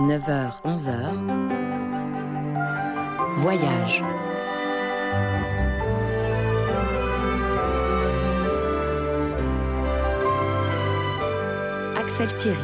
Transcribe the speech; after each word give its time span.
9h, 0.00 0.62
11h. 0.64 1.12
Voyage. 3.36 4.02
Axel 11.96 12.34
Thierry. 12.36 12.56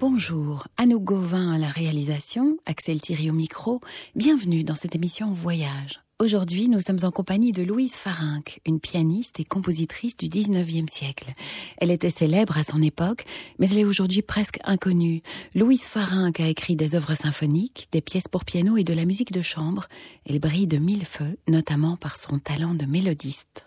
Bonjour, 0.00 0.66
Anouk 0.76 1.04
Gauvin 1.04 1.52
à 1.52 1.58
la 1.58 1.68
réalisation, 1.68 2.58
Axel 2.66 3.00
Thierry 3.00 3.30
au 3.30 3.34
micro. 3.34 3.80
Bienvenue 4.16 4.64
dans 4.64 4.74
cette 4.74 4.96
émission 4.96 5.32
Voyage. 5.32 6.00
Aujourd'hui, 6.20 6.68
nous 6.68 6.80
sommes 6.80 6.98
en 7.04 7.10
compagnie 7.10 7.52
de 7.52 7.62
Louise 7.62 7.94
Farinck, 7.94 8.60
une 8.66 8.78
pianiste 8.78 9.40
et 9.40 9.44
compositrice 9.44 10.18
du 10.18 10.26
19e 10.26 10.90
siècle. 10.90 11.32
Elle 11.78 11.90
était 11.90 12.10
célèbre 12.10 12.58
à 12.58 12.62
son 12.62 12.82
époque, 12.82 13.24
mais 13.58 13.70
elle 13.70 13.78
est 13.78 13.84
aujourd'hui 13.86 14.20
presque 14.20 14.58
inconnue. 14.64 15.22
Louise 15.54 15.84
Farinck 15.84 16.38
a 16.40 16.46
écrit 16.46 16.76
des 16.76 16.94
œuvres 16.94 17.14
symphoniques, 17.14 17.88
des 17.90 18.02
pièces 18.02 18.28
pour 18.28 18.44
piano 18.44 18.76
et 18.76 18.84
de 18.84 18.92
la 18.92 19.06
musique 19.06 19.32
de 19.32 19.40
chambre. 19.40 19.86
Elle 20.26 20.40
brille 20.40 20.66
de 20.66 20.76
mille 20.76 21.06
feux, 21.06 21.38
notamment 21.48 21.96
par 21.96 22.16
son 22.16 22.38
talent 22.38 22.74
de 22.74 22.84
mélodiste. 22.84 23.64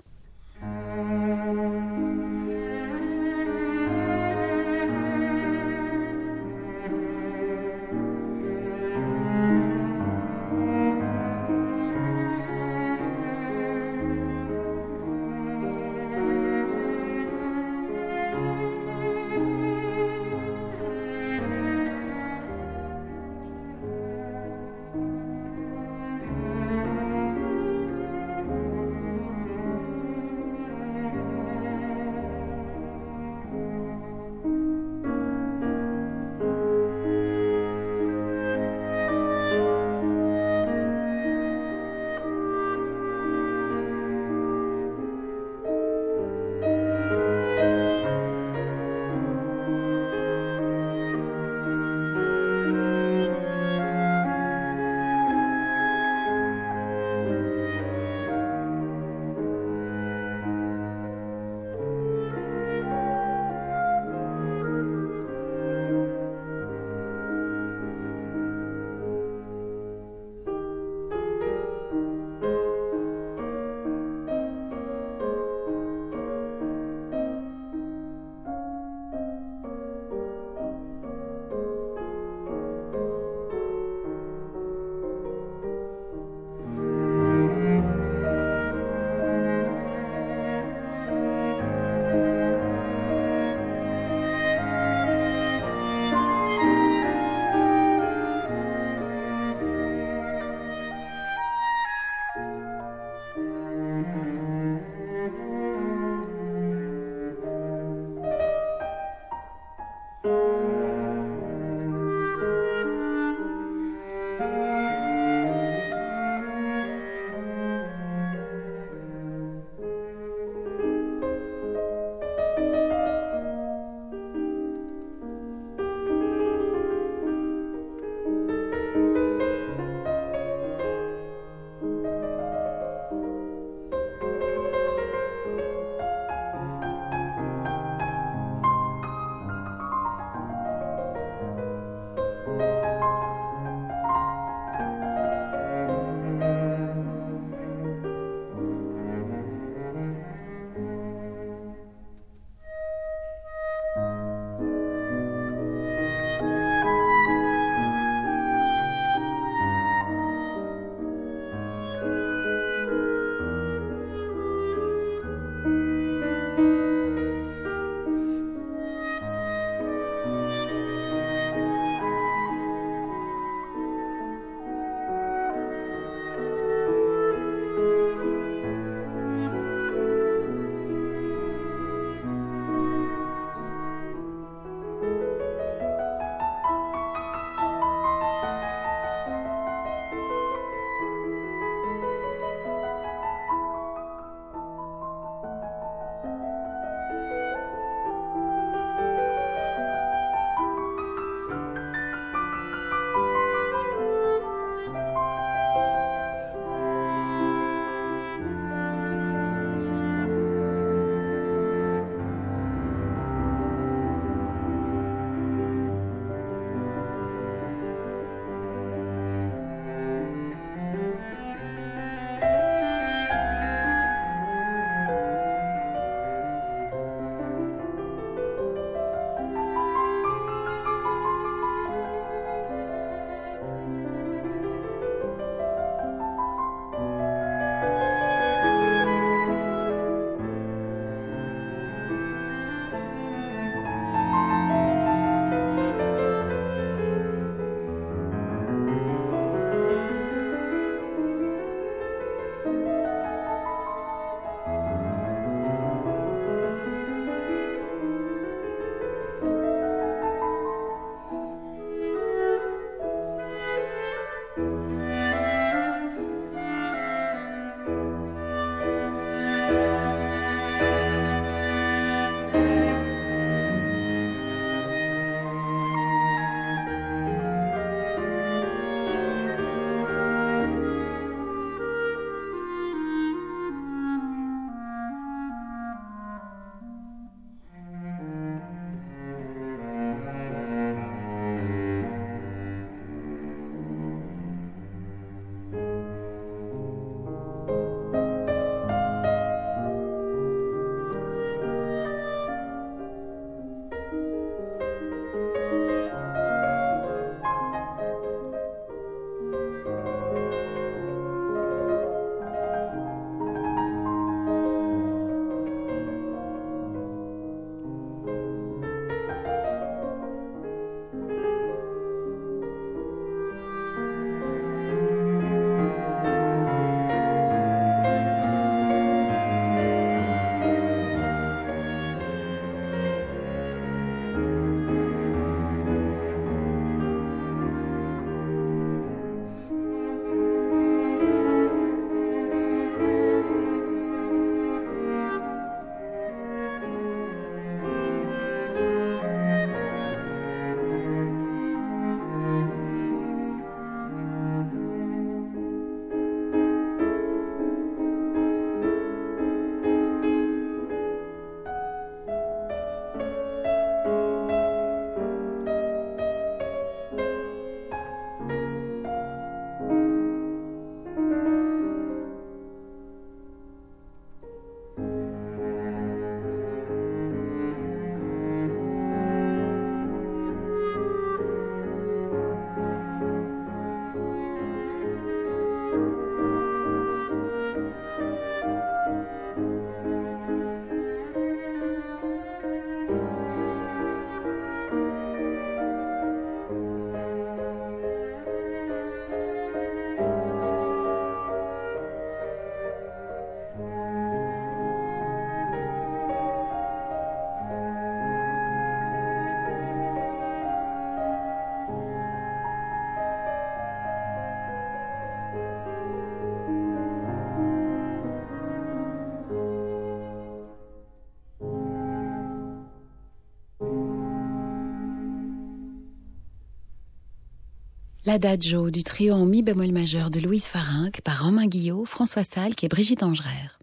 L'adagio 428.33 428.89
du 428.89 429.03
trio 429.03 429.35
en 429.35 429.45
mi 429.45 429.61
bémol 429.61 429.91
majeur 429.91 430.31
de 430.31 430.39
Louise 430.39 430.65
Farinck 430.65 431.21
par 431.21 431.43
Romain 431.43 431.67
Guillot, 431.67 432.03
François 432.05 432.43
Salk 432.43 432.83
et 432.83 432.87
Brigitte 432.87 433.21
Angerère. 433.21 433.77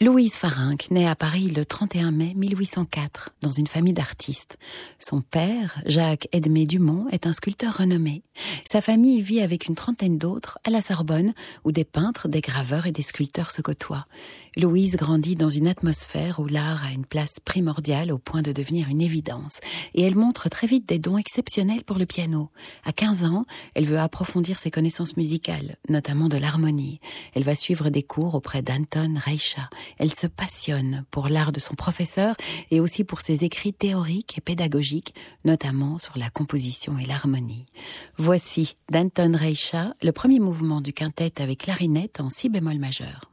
Louise 0.00 0.32
Farinck 0.32 0.90
naît 0.90 1.06
à 1.06 1.14
Paris 1.14 1.48
le 1.48 1.66
31 1.66 2.10
mai 2.10 2.32
1804 2.36 3.34
dans 3.42 3.50
une 3.50 3.66
famille 3.66 3.92
d'artistes. 3.92 4.56
Son 4.98 5.20
père, 5.20 5.78
Jacques 5.84 6.26
Edmé 6.32 6.64
Dumont, 6.64 7.06
est 7.12 7.26
un 7.26 7.34
sculpteur 7.34 7.76
renommé. 7.76 8.22
Sa 8.70 8.80
famille 8.80 9.20
vit 9.20 9.40
avec 9.40 9.66
une 9.66 9.74
trentaine 9.74 10.18
d'autres 10.18 10.58
à 10.64 10.70
la 10.70 10.80
Sorbonne 10.80 11.32
où 11.64 11.72
des 11.72 11.84
peintres, 11.84 12.28
des 12.28 12.40
graveurs 12.40 12.86
et 12.86 12.92
des 12.92 13.02
sculpteurs 13.02 13.50
se 13.50 13.62
côtoient. 13.62 14.06
Louise 14.56 14.96
grandit 14.96 15.36
dans 15.36 15.48
une 15.48 15.68
atmosphère 15.68 16.40
où 16.40 16.46
l'art 16.46 16.84
a 16.84 16.92
une 16.92 17.06
place 17.06 17.38
primordiale 17.44 18.12
au 18.12 18.18
point 18.18 18.42
de 18.42 18.52
devenir 18.52 18.88
une 18.88 19.00
évidence 19.00 19.60
et 19.94 20.02
elle 20.02 20.16
montre 20.16 20.48
très 20.48 20.66
vite 20.66 20.88
des 20.88 20.98
dons 20.98 21.18
exceptionnels 21.18 21.84
pour 21.84 21.98
le 21.98 22.06
piano. 22.06 22.50
À 22.84 22.92
15 22.92 23.24
ans, 23.24 23.44
elle 23.74 23.86
veut 23.86 23.98
approfondir 23.98 24.58
ses 24.58 24.70
connaissances 24.70 25.16
musicales, 25.16 25.76
notamment 25.88 26.28
de 26.28 26.36
l'harmonie. 26.36 27.00
Elle 27.34 27.44
va 27.44 27.54
suivre 27.54 27.90
des 27.90 28.02
cours 28.02 28.34
auprès 28.34 28.62
d'Anton 28.62 29.14
Reicha 29.24 29.70
elle 29.98 30.14
se 30.14 30.26
passionne 30.26 31.04
pour 31.10 31.28
l'art 31.28 31.52
de 31.52 31.60
son 31.60 31.74
professeur 31.74 32.34
et 32.70 32.80
aussi 32.80 33.04
pour 33.04 33.20
ses 33.20 33.44
écrits 33.44 33.72
théoriques 33.72 34.38
et 34.38 34.40
pédagogiques, 34.40 35.14
notamment 35.44 35.98
sur 35.98 36.18
la 36.18 36.30
composition 36.30 36.98
et 36.98 37.06
l'harmonie. 37.06 37.66
Voici 38.32 38.76
d'Anton 38.92 39.32
Reicha 39.36 39.96
le 40.04 40.12
premier 40.12 40.38
mouvement 40.38 40.80
du 40.80 40.92
quintet 40.92 41.42
avec 41.42 41.62
clarinette 41.62 42.20
en 42.20 42.28
si 42.28 42.48
bémol 42.48 42.78
majeur. 42.78 43.28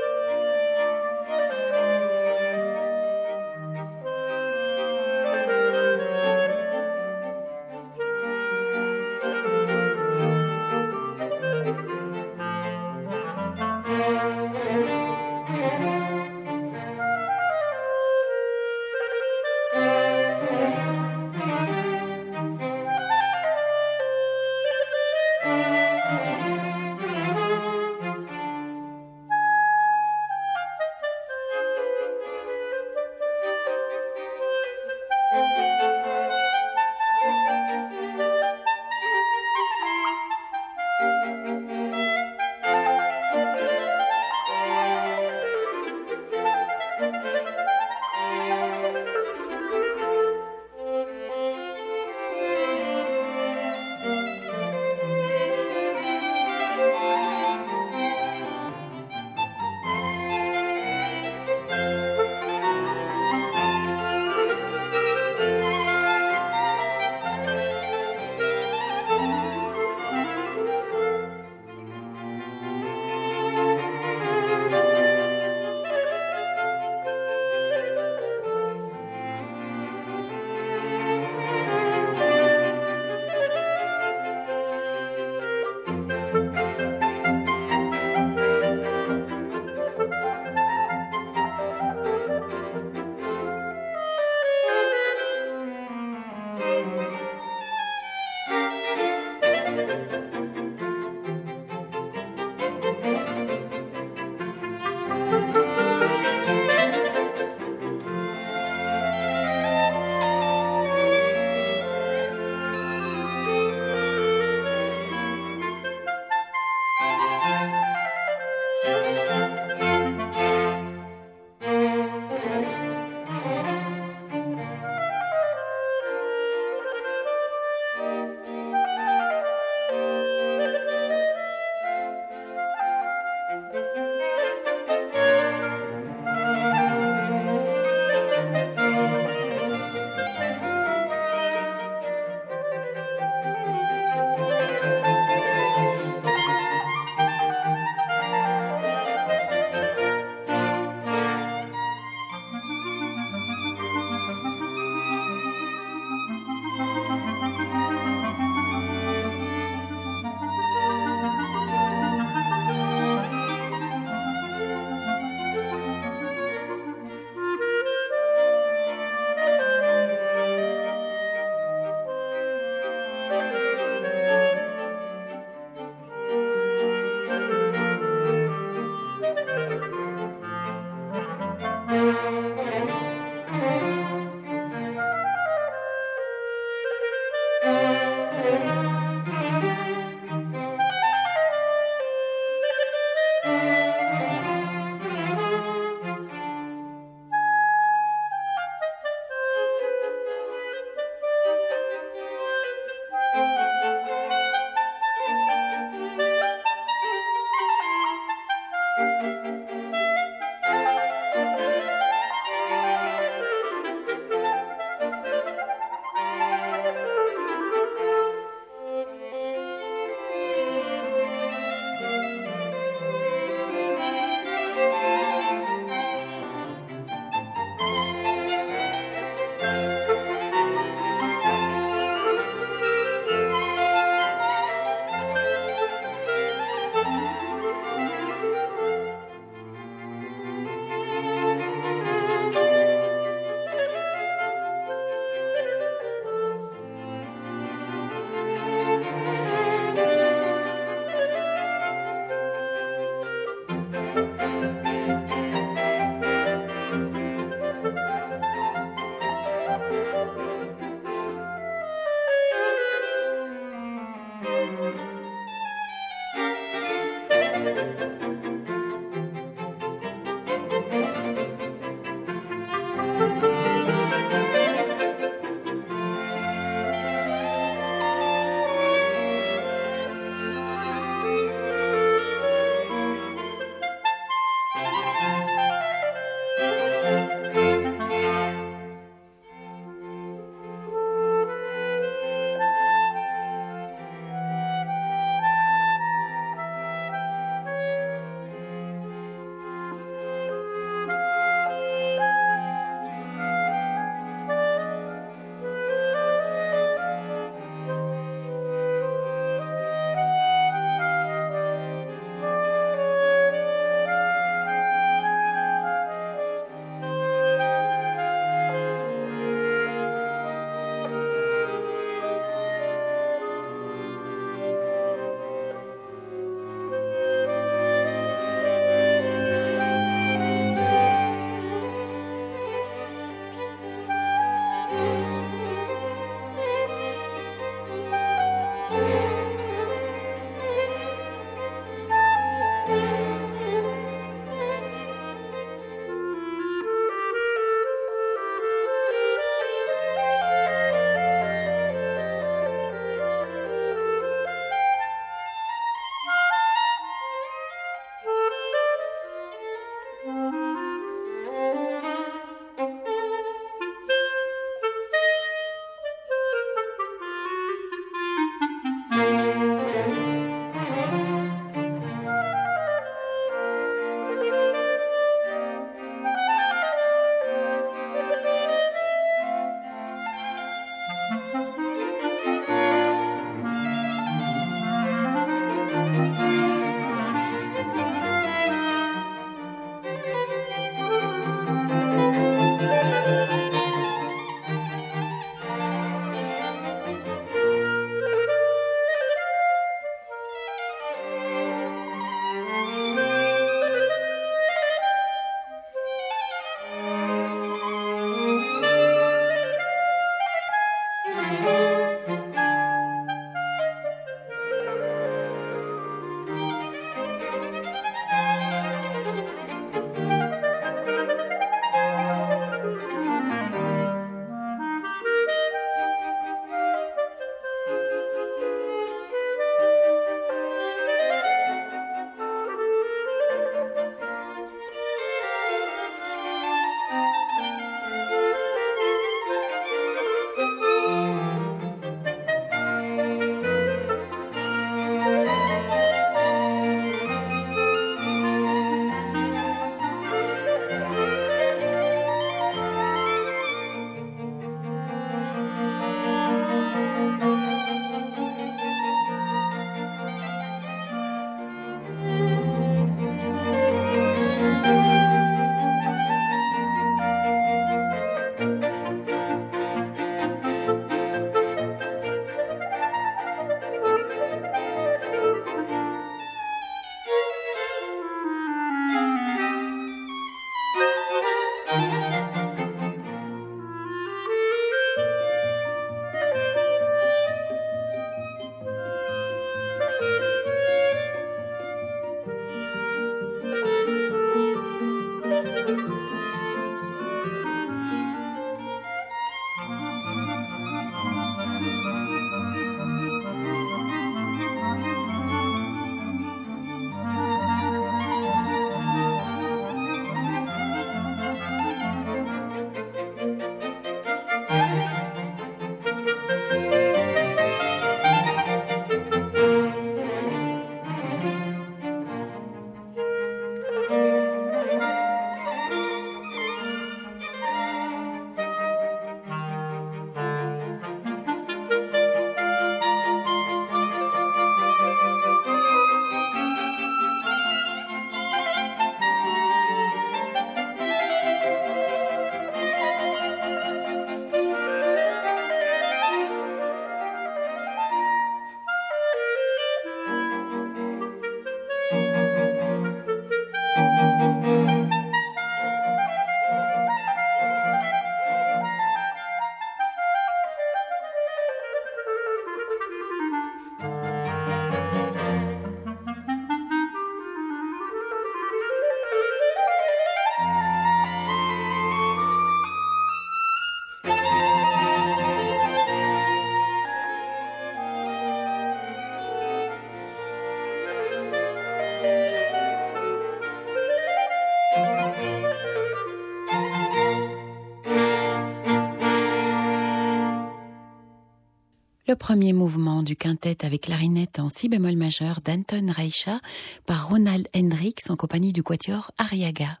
Premier 592.40 592.72
mouvement 592.72 593.22
du 593.22 593.36
quintet 593.36 593.84
avec 593.84 594.00
clarinette 594.00 594.58
en 594.58 594.70
si 594.70 594.88
bémol 594.88 595.14
majeur 595.14 595.60
d'Anton 595.62 596.06
Reicha 596.08 596.58
par 597.04 597.28
Ronald 597.28 597.68
Hendricks 597.76 598.30
en 598.30 598.34
compagnie 598.34 598.72
du 598.72 598.82
quatuor 598.82 599.30
Ariaga. 599.36 600.00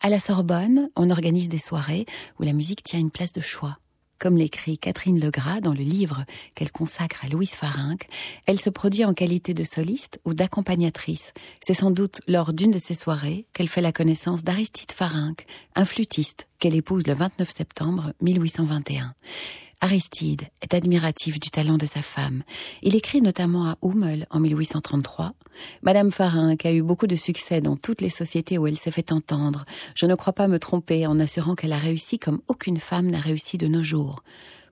À 0.00 0.08
la 0.08 0.18
Sorbonne, 0.18 0.88
on 0.96 1.10
organise 1.10 1.50
des 1.50 1.58
soirées 1.58 2.06
où 2.40 2.44
la 2.44 2.54
musique 2.54 2.82
tient 2.82 2.98
une 2.98 3.10
place 3.10 3.32
de 3.32 3.42
choix. 3.42 3.78
Comme 4.18 4.38
l'écrit 4.38 4.78
Catherine 4.78 5.20
Legras 5.20 5.60
dans 5.60 5.74
le 5.74 5.82
livre 5.82 6.24
qu'elle 6.54 6.72
consacre 6.72 7.22
à 7.22 7.28
Louise 7.28 7.50
Farinck, 7.50 8.08
elle 8.46 8.58
se 8.58 8.70
produit 8.70 9.04
en 9.04 9.12
qualité 9.12 9.52
de 9.52 9.62
soliste 9.62 10.18
ou 10.24 10.32
d'accompagnatrice. 10.32 11.34
C'est 11.62 11.74
sans 11.74 11.90
doute 11.90 12.22
lors 12.26 12.54
d'une 12.54 12.70
de 12.70 12.78
ces 12.78 12.94
soirées 12.94 13.44
qu'elle 13.52 13.68
fait 13.68 13.82
la 13.82 13.92
connaissance 13.92 14.44
d'Aristide 14.44 14.92
Farinck, 14.92 15.44
un 15.74 15.84
flûtiste 15.84 16.48
qu'elle 16.58 16.74
épouse 16.74 17.06
le 17.06 17.12
29 17.12 17.50
septembre 17.50 18.14
1821. 18.22 19.14
Aristide 19.80 20.42
est 20.62 20.74
admiratif 20.74 21.38
du 21.38 21.50
talent 21.50 21.76
de 21.76 21.86
sa 21.86 22.02
femme. 22.02 22.42
Il 22.82 22.96
écrit 22.96 23.20
notamment 23.20 23.68
à 23.68 23.76
Hummel 23.82 24.26
en 24.30 24.40
1833. 24.40 25.34
Madame 25.82 26.10
Farin, 26.10 26.56
qui 26.56 26.66
a 26.66 26.72
eu 26.72 26.82
beaucoup 26.82 27.06
de 27.06 27.16
succès 27.16 27.60
dans 27.60 27.76
toutes 27.76 28.00
les 28.00 28.08
sociétés 28.08 28.58
où 28.58 28.66
elle 28.66 28.78
s'est 28.78 28.90
fait 28.90 29.12
entendre. 29.12 29.64
Je 29.94 30.06
ne 30.06 30.14
crois 30.14 30.32
pas 30.32 30.48
me 30.48 30.58
tromper 30.58 31.06
en 31.06 31.20
assurant 31.20 31.54
qu'elle 31.54 31.72
a 31.72 31.78
réussi 31.78 32.18
comme 32.18 32.40
aucune 32.48 32.78
femme 32.78 33.10
n'a 33.10 33.20
réussi 33.20 33.58
de 33.58 33.66
nos 33.66 33.82
jours. 33.82 34.22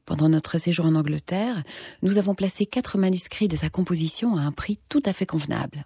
Pendant 0.06 0.28
notre 0.28 0.58
séjour 0.58 0.86
en 0.86 0.94
Angleterre, 0.94 1.62
nous 2.02 2.18
avons 2.18 2.34
placé 2.34 2.66
quatre 2.66 2.98
manuscrits 2.98 3.48
de 3.48 3.56
sa 3.56 3.70
composition 3.70 4.36
à 4.36 4.40
un 4.40 4.52
prix 4.52 4.78
tout 4.88 5.02
à 5.06 5.12
fait 5.12 5.26
convenable. 5.26 5.84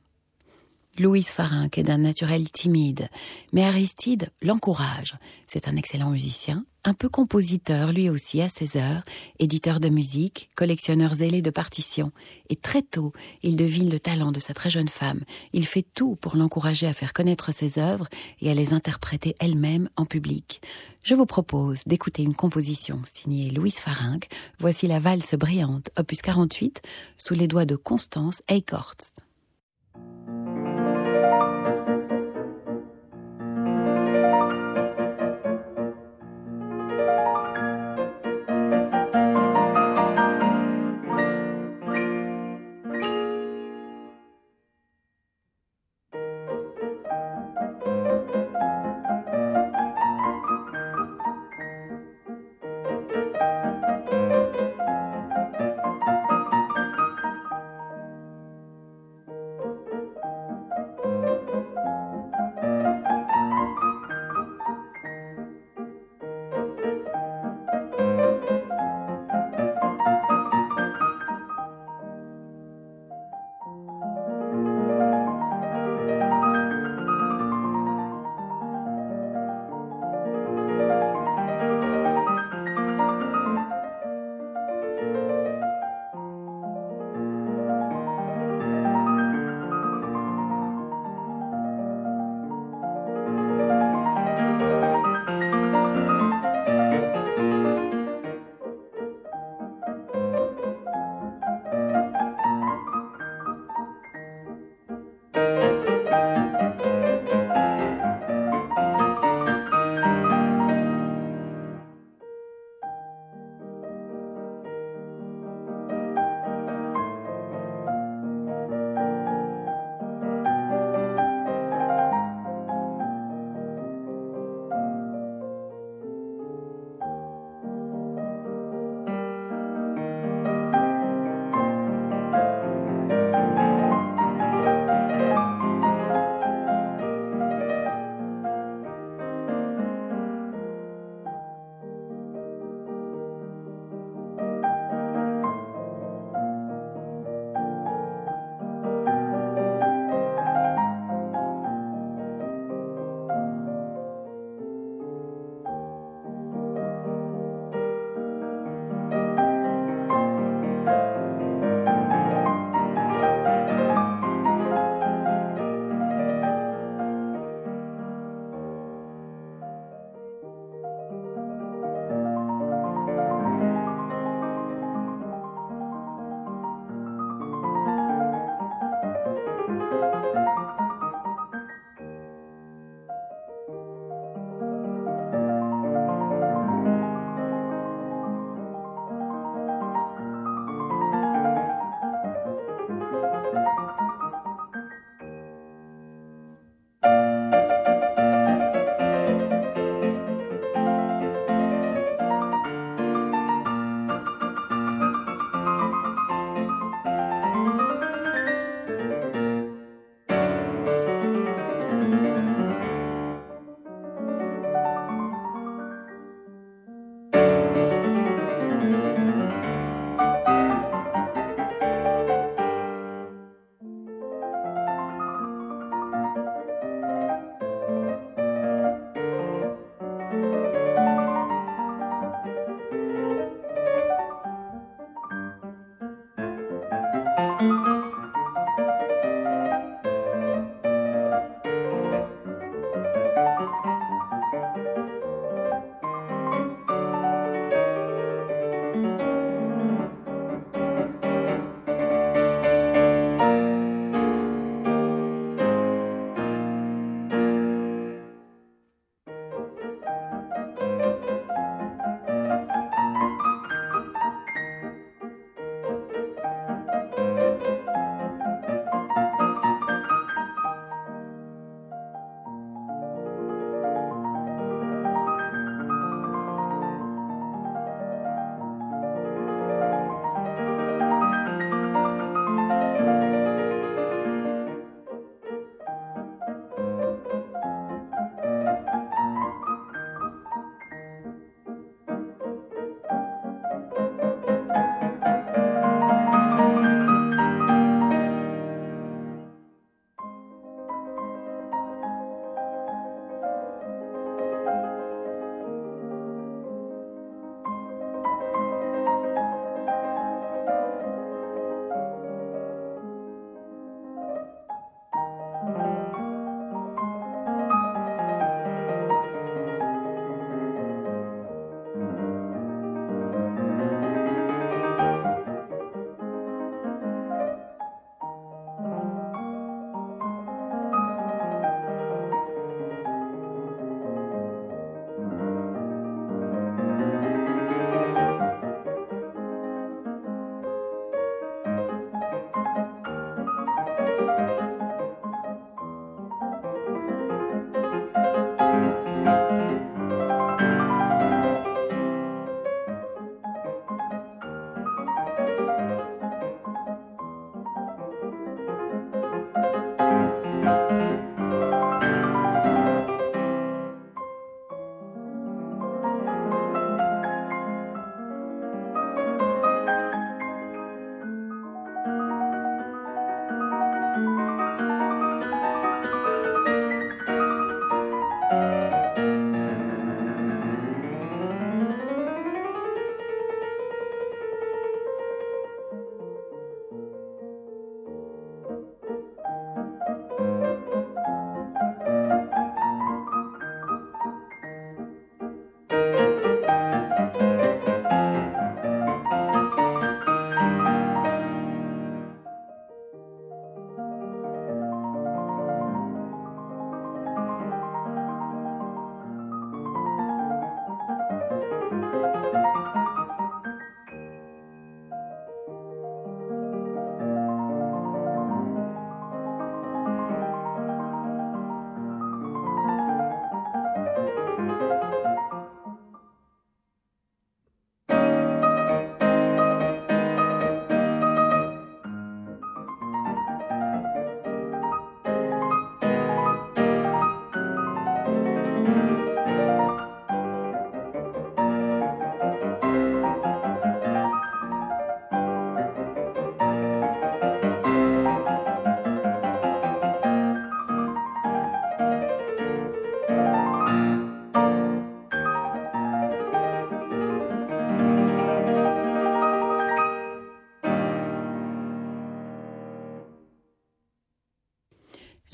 Louise 0.98 1.28
Farinck 1.28 1.78
est 1.78 1.84
d'un 1.84 1.98
naturel 1.98 2.50
timide, 2.50 3.08
mais 3.52 3.64
Aristide 3.64 4.30
l'encourage. 4.42 5.14
C'est 5.46 5.68
un 5.68 5.76
excellent 5.76 6.10
musicien, 6.10 6.64
un 6.82 6.92
peu 6.92 7.08
compositeur 7.08 7.92
lui 7.92 8.10
aussi 8.10 8.42
à 8.42 8.48
ses 8.48 8.76
heures, 8.76 9.02
éditeur 9.38 9.78
de 9.78 9.90
musique, 9.90 10.50
collectionneur 10.56 11.14
zélé 11.14 11.40
de 11.40 11.50
partitions. 11.50 12.10
Et 12.50 12.56
très 12.56 12.82
tôt, 12.82 13.12
il 13.44 13.56
devine 13.56 13.90
le 13.90 14.00
talent 14.00 14.32
de 14.32 14.40
sa 14.40 14.54
très 14.54 14.70
jeune 14.70 14.88
femme. 14.88 15.22
Il 15.52 15.66
fait 15.66 15.86
tout 15.94 16.16
pour 16.16 16.34
l'encourager 16.34 16.88
à 16.88 16.92
faire 16.92 17.12
connaître 17.12 17.52
ses 17.52 17.78
œuvres 17.78 18.08
et 18.40 18.50
à 18.50 18.54
les 18.54 18.72
interpréter 18.72 19.36
elle-même 19.38 19.88
en 19.94 20.04
public. 20.04 20.60
Je 21.02 21.14
vous 21.14 21.26
propose 21.26 21.84
d'écouter 21.86 22.24
une 22.24 22.34
composition 22.34 23.00
signée 23.04 23.50
Louise 23.50 23.78
Farinck. 23.78 24.26
Voici 24.58 24.88
la 24.88 24.98
valse 24.98 25.36
brillante, 25.36 25.90
opus 25.96 26.22
48, 26.22 26.82
sous 27.16 27.34
les 27.34 27.46
doigts 27.46 27.66
de 27.66 27.76
Constance 27.76 28.42
Eichhorst. 28.48 29.27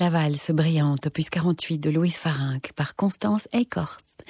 La 0.05 0.11
valse 0.11 0.51
brillante, 0.51 1.07
opus 1.07 1.31
48 1.31 1.79
de 1.79 1.89
Louise 1.89 2.17
Farinck 2.17 2.73
par 2.73 2.95
Constance 2.95 3.47
Eichhorst. 3.53 4.23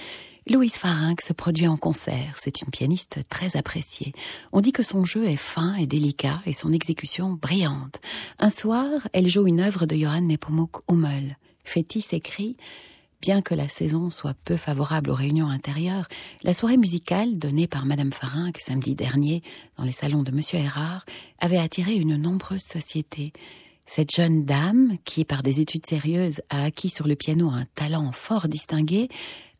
Louise 0.49 0.75
Farinck 0.75 1.19
se 1.19 1.33
produit 1.33 1.67
en 1.67 1.75
concert. 1.75 2.35
C'est 2.37 2.61
une 2.61 2.69
pianiste 2.69 3.19
très 3.27 3.57
appréciée. 3.57 4.13
On 4.53 4.61
dit 4.61 4.71
que 4.71 4.83
son 4.83 5.03
jeu 5.03 5.25
est 5.25 5.35
fin 5.35 5.75
et 5.75 5.85
délicat 5.85 6.39
et 6.45 6.53
son 6.53 6.71
exécution 6.71 7.33
brillante. 7.33 7.99
Un 8.39 8.49
soir, 8.49 8.89
elle 9.11 9.27
joue 9.27 9.47
une 9.47 9.59
œuvre 9.59 9.85
de 9.85 9.97
Johann 9.97 10.29
Nepomuk 10.29 10.77
Hummel. 10.87 11.37
Fétis 11.65 12.05
écrit 12.13 12.55
Bien 13.21 13.41
que 13.41 13.53
la 13.53 13.67
saison 13.67 14.11
soit 14.11 14.35
peu 14.45 14.55
favorable 14.55 15.09
aux 15.09 15.15
réunions 15.15 15.49
intérieures, 15.49 16.07
la 16.43 16.53
soirée 16.53 16.77
musicale 16.77 17.37
donnée 17.37 17.67
par 17.67 17.85
Madame 17.85 18.13
Farinck 18.13 18.59
samedi 18.59 18.95
dernier 18.95 19.43
dans 19.77 19.83
les 19.83 19.91
salons 19.91 20.23
de 20.23 20.31
Monsieur 20.31 20.57
Erard 20.57 21.05
avait 21.39 21.57
attiré 21.57 21.95
une 21.95 22.15
nombreuse 22.15 22.63
société. 22.63 23.33
Cette 23.85 24.13
jeune 24.13 24.45
dame, 24.45 24.97
qui 25.05 25.25
par 25.25 25.43
des 25.43 25.59
études 25.59 25.85
sérieuses 25.85 26.41
a 26.49 26.63
acquis 26.63 26.89
sur 26.89 27.07
le 27.07 27.15
piano 27.15 27.49
un 27.49 27.65
talent 27.75 28.11
fort 28.11 28.47
distingué, 28.47 29.07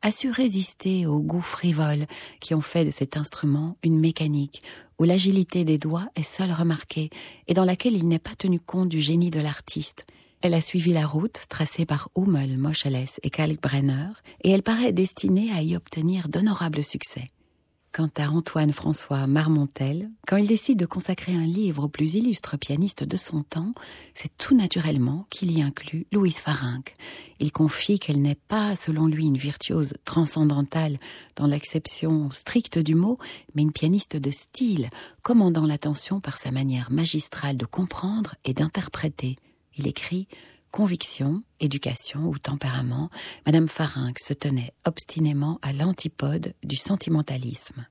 a 0.02 0.12
su 0.12 0.30
résister 0.30 1.06
aux 1.06 1.20
goûts 1.20 1.42
frivoles 1.42 2.06
qui 2.40 2.54
ont 2.54 2.62
fait 2.62 2.86
de 2.86 2.92
cet 2.92 3.18
instrument 3.18 3.78
une 3.84 4.00
mécanique 4.00 4.62
où 5.00 5.04
l'agilité 5.04 5.64
des 5.64 5.78
doigts 5.78 6.08
est 6.16 6.24
seule 6.24 6.52
remarquée 6.52 7.10
et 7.48 7.54
dans 7.54 7.66
laquelle 7.66 7.96
il 7.96 8.08
n'est 8.08 8.20
pas 8.20 8.36
tenu 8.36 8.60
compte 8.60 8.90
du 8.90 9.00
génie 9.00 9.32
de 9.32 9.40
l'artiste. 9.40 10.06
Elle 10.42 10.54
a 10.54 10.62
suivi 10.62 10.94
la 10.94 11.08
route 11.08 11.40
tracée 11.50 11.86
par 11.86 12.10
Hummel, 12.16 12.60
Moscheles 12.60 13.06
et 13.24 13.30
Kalkbrenner 13.30 14.10
et 14.44 14.52
elle 14.52 14.64
paraît 14.64 14.92
destinée 14.92 15.52
à 15.52 15.62
y 15.62 15.76
obtenir 15.76 16.30
d'honorables 16.30 16.84
succès. 16.84 17.28
Quant 17.96 18.10
à 18.18 18.28
Antoine 18.28 18.74
François 18.74 19.26
Marmontel, 19.26 20.10
quand 20.28 20.36
il 20.36 20.48
décide 20.48 20.78
de 20.78 20.86
consacrer 20.86 21.34
un 21.34 21.46
livre 21.46 21.86
aux 21.86 21.88
plus 21.88 22.16
illustres 22.16 22.58
pianistes 22.60 23.06
de 23.06 23.16
son 23.16 23.44
temps, 23.44 23.74
c'est 24.14 24.38
tout 24.38 24.54
naturellement 24.54 25.26
qu'il 25.30 25.58
y 25.58 25.62
inclut 25.62 26.06
Louise 26.12 26.40
Farinck. 26.40 26.94
Il 27.40 27.54
confie 27.54 27.98
qu'elle 27.98 28.22
n'est 28.22 28.36
pas, 28.36 28.76
selon 28.76 29.08
lui, 29.08 29.28
une 29.28 29.38
virtuose 29.38 29.94
transcendantale 30.04 30.98
dans 31.38 31.48
l'acception 31.48 32.30
stricte 32.32 32.78
du 32.78 32.96
mot, 32.96 33.18
mais 33.54 33.62
une 33.62 33.72
pianiste 33.72 34.18
de 34.18 34.30
style, 34.30 34.90
commandant 35.22 35.66
l'attention 35.66 36.20
par 36.20 36.36
sa 36.36 36.52
manière 36.52 36.92
magistrale 36.92 37.56
de 37.56 37.66
comprendre 37.66 38.36
et 38.44 38.54
d'interpréter. 38.54 39.38
Il 39.78 39.88
écrit 39.88 40.28
conviction, 40.76 41.42
éducation 41.62 42.26
ou 42.26 42.38
tempérament, 42.38 43.10
Madame 43.46 43.70
Farinck 43.70 44.20
se 44.20 44.34
tenait 44.34 44.74
obstinément 44.86 45.58
à 45.62 45.72
l'antipode 45.72 46.54
du 46.66 46.76
sentimentalisme. 46.76 47.88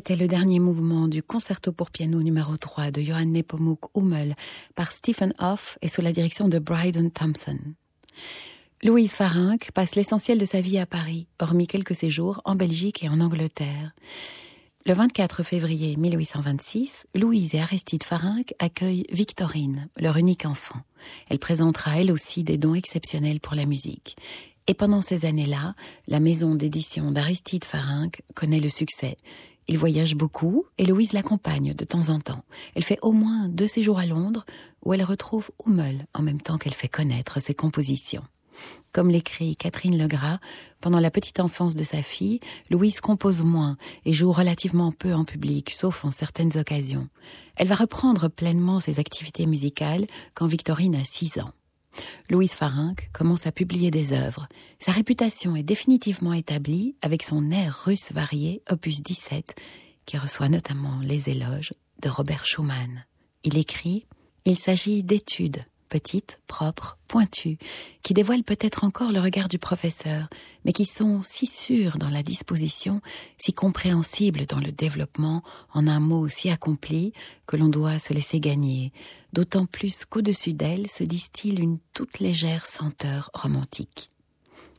C'était 0.00 0.16
le 0.16 0.28
dernier 0.28 0.60
mouvement 0.60 1.08
du 1.08 1.22
concerto 1.22 1.72
pour 1.72 1.90
piano 1.90 2.22
numéro 2.22 2.56
3 2.56 2.90
de 2.90 3.02
Johann 3.02 3.34
Nepomuk 3.34 3.80
Hummel 3.94 4.34
par 4.74 4.92
Stephen 4.92 5.34
Hoff 5.38 5.76
et 5.82 5.88
sous 5.88 6.00
la 6.00 6.10
direction 6.10 6.48
de 6.48 6.58
Bryden 6.58 7.10
Thompson. 7.10 7.58
Louise 8.82 9.12
Farinck 9.12 9.72
passe 9.72 9.96
l'essentiel 9.96 10.38
de 10.38 10.46
sa 10.46 10.62
vie 10.62 10.78
à 10.78 10.86
Paris, 10.86 11.26
hormis 11.38 11.66
quelques 11.66 11.94
séjours 11.94 12.40
en 12.46 12.54
Belgique 12.54 13.04
et 13.04 13.10
en 13.10 13.20
Angleterre. 13.20 13.92
Le 14.86 14.94
24 14.94 15.42
février 15.42 15.98
1826, 15.98 17.06
Louise 17.14 17.54
et 17.54 17.60
Aristide 17.60 18.02
Farinck 18.02 18.54
accueillent 18.58 19.04
Victorine, 19.12 19.90
leur 19.98 20.16
unique 20.16 20.46
enfant. 20.46 20.80
Elle 21.28 21.38
présentera 21.38 22.00
elle 22.00 22.10
aussi 22.10 22.42
des 22.42 22.56
dons 22.56 22.74
exceptionnels 22.74 23.40
pour 23.40 23.54
la 23.54 23.66
musique. 23.66 24.16
Et 24.66 24.74
pendant 24.74 25.00
ces 25.00 25.24
années-là, 25.24 25.74
la 26.06 26.20
maison 26.20 26.54
d'édition 26.54 27.10
d'Aristide 27.10 27.64
Farinck 27.64 28.22
connaît 28.34 28.60
le 28.60 28.68
succès. 28.68 29.16
Il 29.70 29.78
voyage 29.78 30.16
beaucoup 30.16 30.64
et 30.78 30.84
Louise 30.84 31.12
l'accompagne 31.12 31.74
de 31.74 31.84
temps 31.84 32.08
en 32.08 32.18
temps. 32.18 32.42
Elle 32.74 32.82
fait 32.82 32.98
au 33.02 33.12
moins 33.12 33.48
deux 33.48 33.68
séjours 33.68 34.00
à 34.00 34.04
Londres 34.04 34.44
où 34.84 34.92
elle 34.92 35.04
retrouve 35.04 35.52
Hummel 35.64 36.08
en 36.12 36.22
même 36.22 36.40
temps 36.40 36.58
qu'elle 36.58 36.74
fait 36.74 36.88
connaître 36.88 37.40
ses 37.40 37.54
compositions. 37.54 38.24
Comme 38.90 39.10
l'écrit 39.10 39.54
Catherine 39.54 39.96
Legras, 39.96 40.40
pendant 40.80 40.98
la 40.98 41.12
petite 41.12 41.38
enfance 41.38 41.76
de 41.76 41.84
sa 41.84 42.02
fille, 42.02 42.40
Louise 42.68 43.00
compose 43.00 43.42
moins 43.42 43.76
et 44.04 44.12
joue 44.12 44.32
relativement 44.32 44.90
peu 44.90 45.14
en 45.14 45.24
public, 45.24 45.70
sauf 45.70 46.04
en 46.04 46.10
certaines 46.10 46.58
occasions. 46.58 47.08
Elle 47.54 47.68
va 47.68 47.76
reprendre 47.76 48.26
pleinement 48.26 48.80
ses 48.80 48.98
activités 48.98 49.46
musicales 49.46 50.08
quand 50.34 50.48
Victorine 50.48 50.96
a 50.96 51.04
six 51.04 51.38
ans. 51.38 51.52
Louise 52.28 52.54
Farinck 52.54 53.10
commence 53.12 53.46
à 53.46 53.52
publier 53.52 53.90
des 53.90 54.12
œuvres. 54.12 54.48
Sa 54.78 54.92
réputation 54.92 55.56
est 55.56 55.62
définitivement 55.62 56.32
établie 56.32 56.96
avec 57.02 57.22
son 57.22 57.50
air 57.50 57.82
russe 57.84 58.12
varié, 58.12 58.62
opus 58.70 59.02
17, 59.02 59.54
qui 60.06 60.18
reçoit 60.18 60.48
notamment 60.48 61.00
les 61.02 61.28
éloges 61.28 61.70
de 62.02 62.08
Robert 62.08 62.46
Schumann. 62.46 63.04
Il 63.44 63.58
écrit 63.58 64.06
Il 64.44 64.58
s'agit 64.58 65.02
d'études 65.02 65.60
petites, 65.90 66.40
propres, 66.46 66.96
pointues, 67.08 67.58
qui 68.02 68.14
dévoilent 68.14 68.44
peut-être 68.44 68.84
encore 68.84 69.12
le 69.12 69.20
regard 69.20 69.48
du 69.48 69.58
professeur, 69.58 70.28
mais 70.64 70.72
qui 70.72 70.86
sont 70.86 71.22
si 71.22 71.46
sûres 71.46 71.98
dans 71.98 72.08
la 72.08 72.22
disposition, 72.22 73.02
si 73.36 73.52
compréhensibles 73.52 74.46
dans 74.46 74.60
le 74.60 74.72
développement, 74.72 75.42
en 75.74 75.86
un 75.86 76.00
mot 76.00 76.28
si 76.28 76.48
accompli, 76.48 77.12
que 77.46 77.56
l'on 77.56 77.68
doit 77.68 77.98
se 77.98 78.14
laisser 78.14 78.40
gagner, 78.40 78.92
d'autant 79.32 79.66
plus 79.66 80.04
qu'au-dessus 80.04 80.54
d'elles 80.54 80.88
se 80.88 81.04
distille 81.04 81.60
une 81.60 81.78
toute 81.92 82.20
légère 82.20 82.66
senteur 82.66 83.30
romantique. 83.34 84.09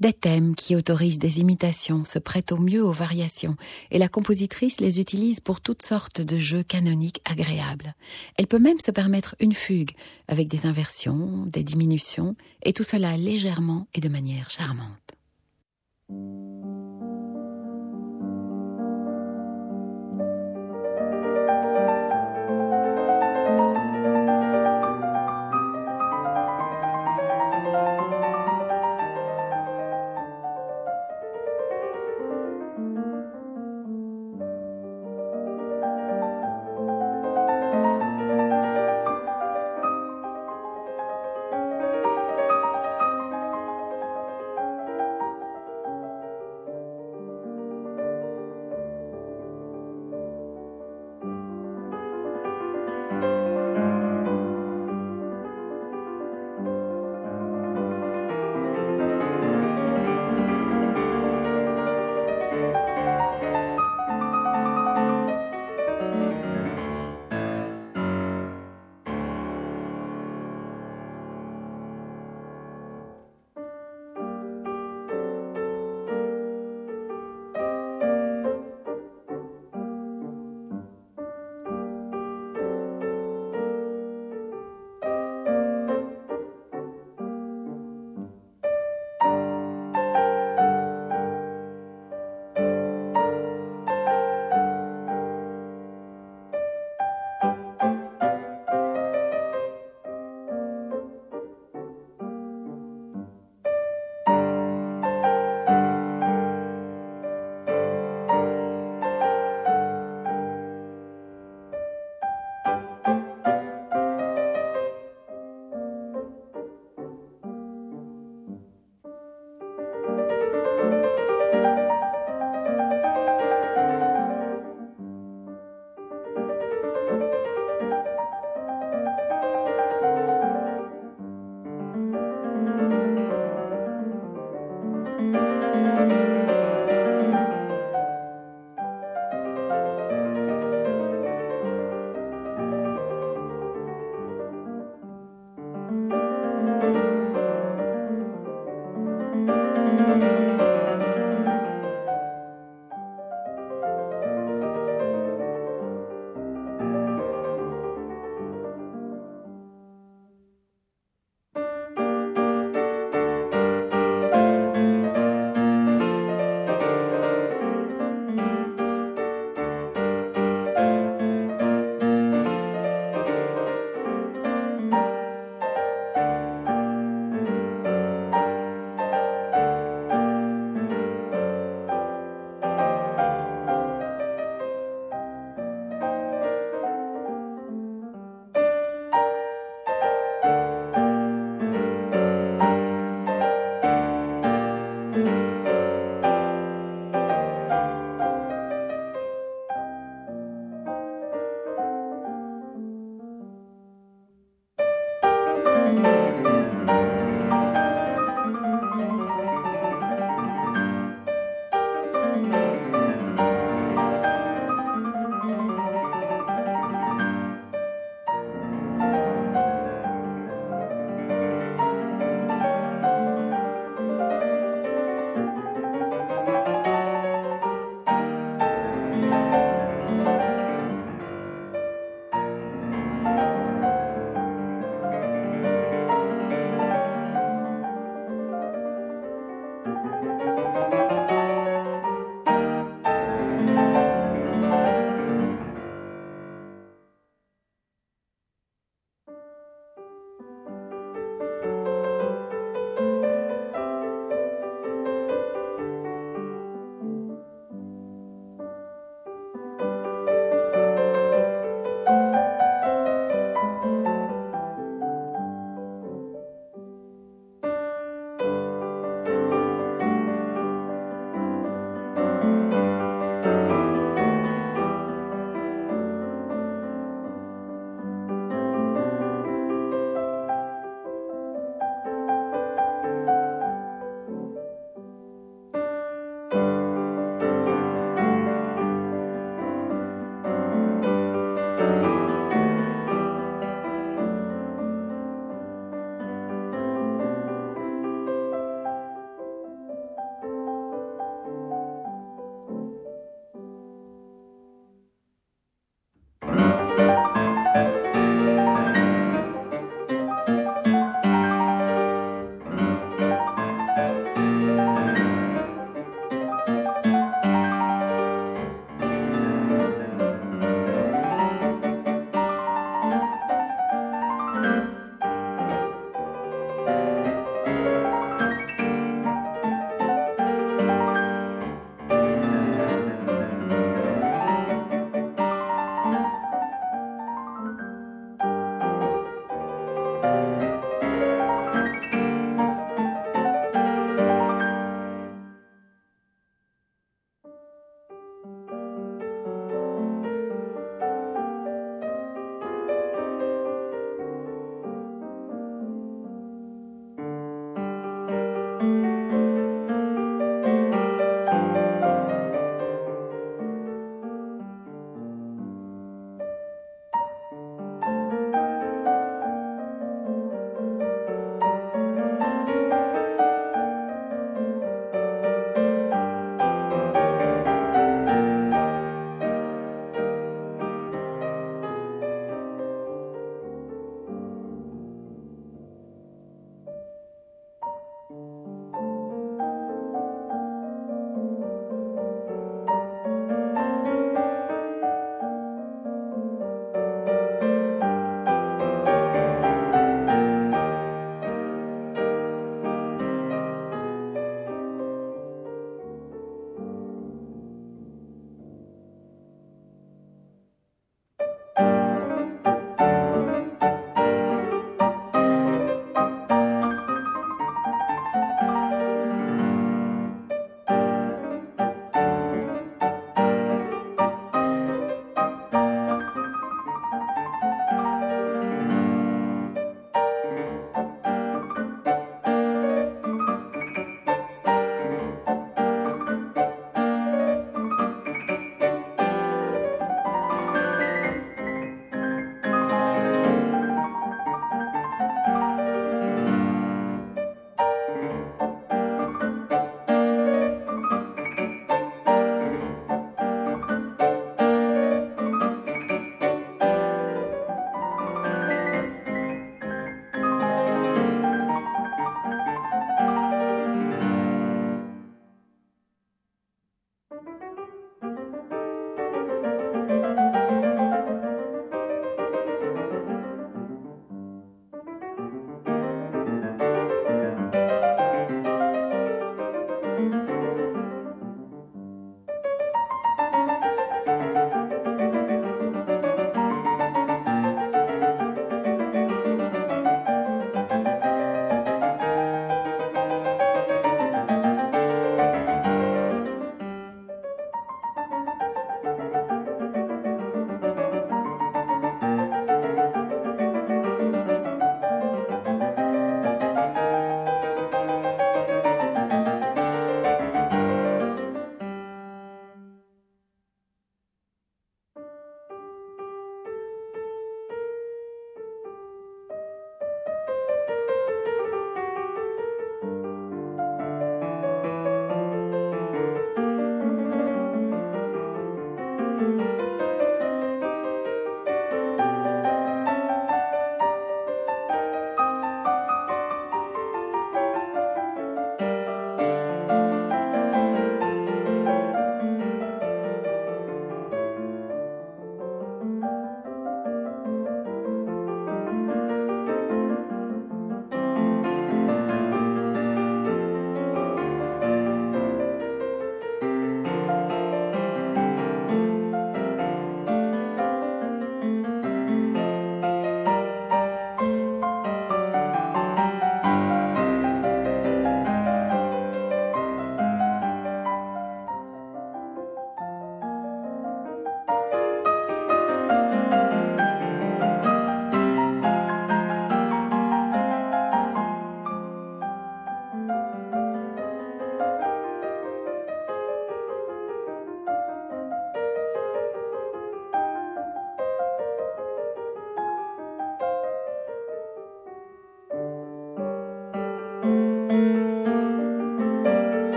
Des 0.00 0.12
thèmes 0.12 0.54
qui 0.54 0.76
autorisent 0.76 1.18
des 1.18 1.40
imitations 1.40 2.04
se 2.04 2.20
prêtent 2.20 2.52
au 2.52 2.58
mieux 2.58 2.84
aux 2.84 2.92
variations, 2.92 3.56
et 3.90 3.98
la 3.98 4.08
compositrice 4.08 4.80
les 4.80 5.00
utilise 5.00 5.40
pour 5.40 5.60
toutes 5.60 5.82
sortes 5.82 6.20
de 6.20 6.38
jeux 6.38 6.62
canoniques 6.62 7.20
agréables. 7.24 7.94
Elle 8.36 8.46
peut 8.46 8.60
même 8.60 8.78
se 8.78 8.92
permettre 8.92 9.34
une 9.40 9.54
fugue, 9.54 9.92
avec 10.28 10.46
des 10.46 10.66
inversions, 10.66 11.44
des 11.46 11.64
diminutions, 11.64 12.36
et 12.62 12.72
tout 12.72 12.84
cela 12.84 13.16
légèrement 13.16 13.88
et 13.94 14.00
de 14.00 14.08
manière 14.08 14.50
charmante. 14.50 15.16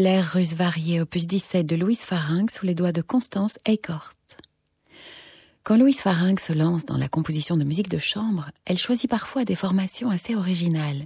L'air 0.00 0.32
russe 0.32 0.54
varié, 0.54 0.98
opus 1.02 1.26
17 1.26 1.66
de 1.66 1.76
Louise 1.76 2.00
Farinck 2.00 2.50
sous 2.50 2.64
les 2.64 2.74
doigts 2.74 2.90
de 2.90 3.02
Constance 3.02 3.58
Eichhorst. 3.66 4.38
Quand 5.62 5.76
Louise 5.76 6.00
Farinck 6.00 6.40
se 6.40 6.54
lance 6.54 6.86
dans 6.86 6.96
la 6.96 7.10
composition 7.10 7.58
de 7.58 7.64
musique 7.64 7.90
de 7.90 7.98
chambre, 7.98 8.50
elle 8.64 8.78
choisit 8.78 9.10
parfois 9.10 9.44
des 9.44 9.56
formations 9.56 10.08
assez 10.08 10.34
originales. 10.34 11.04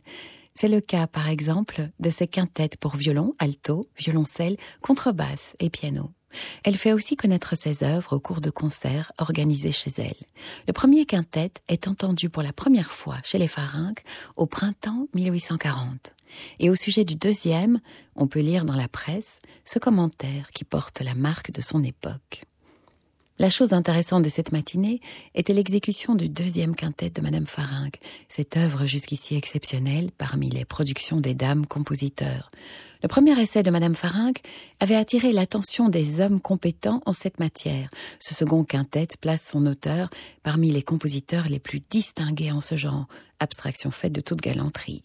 C'est 0.54 0.68
le 0.68 0.80
cas, 0.80 1.08
par 1.08 1.28
exemple, 1.28 1.88
de 1.98 2.08
ses 2.08 2.28
quintettes 2.28 2.76
pour 2.76 2.94
violon, 2.94 3.34
alto, 3.40 3.80
violoncelle, 3.98 4.56
contrebasse 4.80 5.56
et 5.58 5.70
piano. 5.70 6.12
Elle 6.62 6.76
fait 6.76 6.92
aussi 6.92 7.16
connaître 7.16 7.56
ses 7.56 7.82
œuvres 7.84 8.16
au 8.16 8.20
cours 8.20 8.40
de 8.40 8.50
concerts 8.50 9.12
organisés 9.18 9.72
chez 9.72 9.90
elle. 9.98 10.14
Le 10.66 10.72
premier 10.72 11.06
quintet 11.06 11.52
est 11.68 11.88
entendu 11.88 12.30
pour 12.30 12.42
la 12.42 12.52
première 12.52 12.92
fois 12.92 13.18
chez 13.24 13.38
les 13.38 13.48
Farinck 13.48 14.02
au 14.36 14.46
printemps 14.46 15.08
1840. 15.14 16.12
Et 16.58 16.70
au 16.70 16.74
sujet 16.74 17.04
du 17.04 17.14
deuxième, 17.14 17.80
on 18.16 18.26
peut 18.26 18.40
lire 18.40 18.64
dans 18.64 18.74
la 18.74 18.88
presse 18.88 19.40
ce 19.64 19.78
commentaire 19.78 20.50
qui 20.52 20.64
porte 20.64 21.00
la 21.00 21.14
marque 21.14 21.52
de 21.52 21.60
son 21.60 21.82
époque. 21.82 22.42
La 23.40 23.50
chose 23.50 23.72
intéressante 23.72 24.22
de 24.22 24.28
cette 24.28 24.52
matinée 24.52 25.00
était 25.34 25.54
l'exécution 25.54 26.14
du 26.14 26.28
deuxième 26.28 26.76
quintet 26.76 27.10
de 27.10 27.20
Madame 27.20 27.46
Farinck, 27.46 27.98
cette 28.28 28.56
œuvre 28.56 28.86
jusqu'ici 28.86 29.34
exceptionnelle 29.34 30.12
parmi 30.16 30.50
les 30.50 30.64
productions 30.64 31.20
des 31.20 31.34
dames 31.34 31.66
compositeurs. 31.66 32.48
Le 33.04 33.08
premier 33.08 33.38
essai 33.38 33.62
de 33.62 33.70
Madame 33.70 33.94
Farinck 33.94 34.40
avait 34.80 34.94
attiré 34.94 35.34
l'attention 35.34 35.90
des 35.90 36.20
hommes 36.20 36.40
compétents 36.40 37.02
en 37.04 37.12
cette 37.12 37.38
matière. 37.38 37.90
Ce 38.18 38.34
second 38.34 38.64
quintet 38.64 39.08
place 39.20 39.46
son 39.46 39.66
auteur 39.66 40.08
parmi 40.42 40.70
les 40.70 40.80
compositeurs 40.80 41.50
les 41.50 41.58
plus 41.58 41.80
distingués 41.80 42.50
en 42.50 42.62
ce 42.62 42.78
genre, 42.78 43.06
abstraction 43.40 43.90
faite 43.90 44.14
de 44.14 44.22
toute 44.22 44.40
galanterie. 44.40 45.02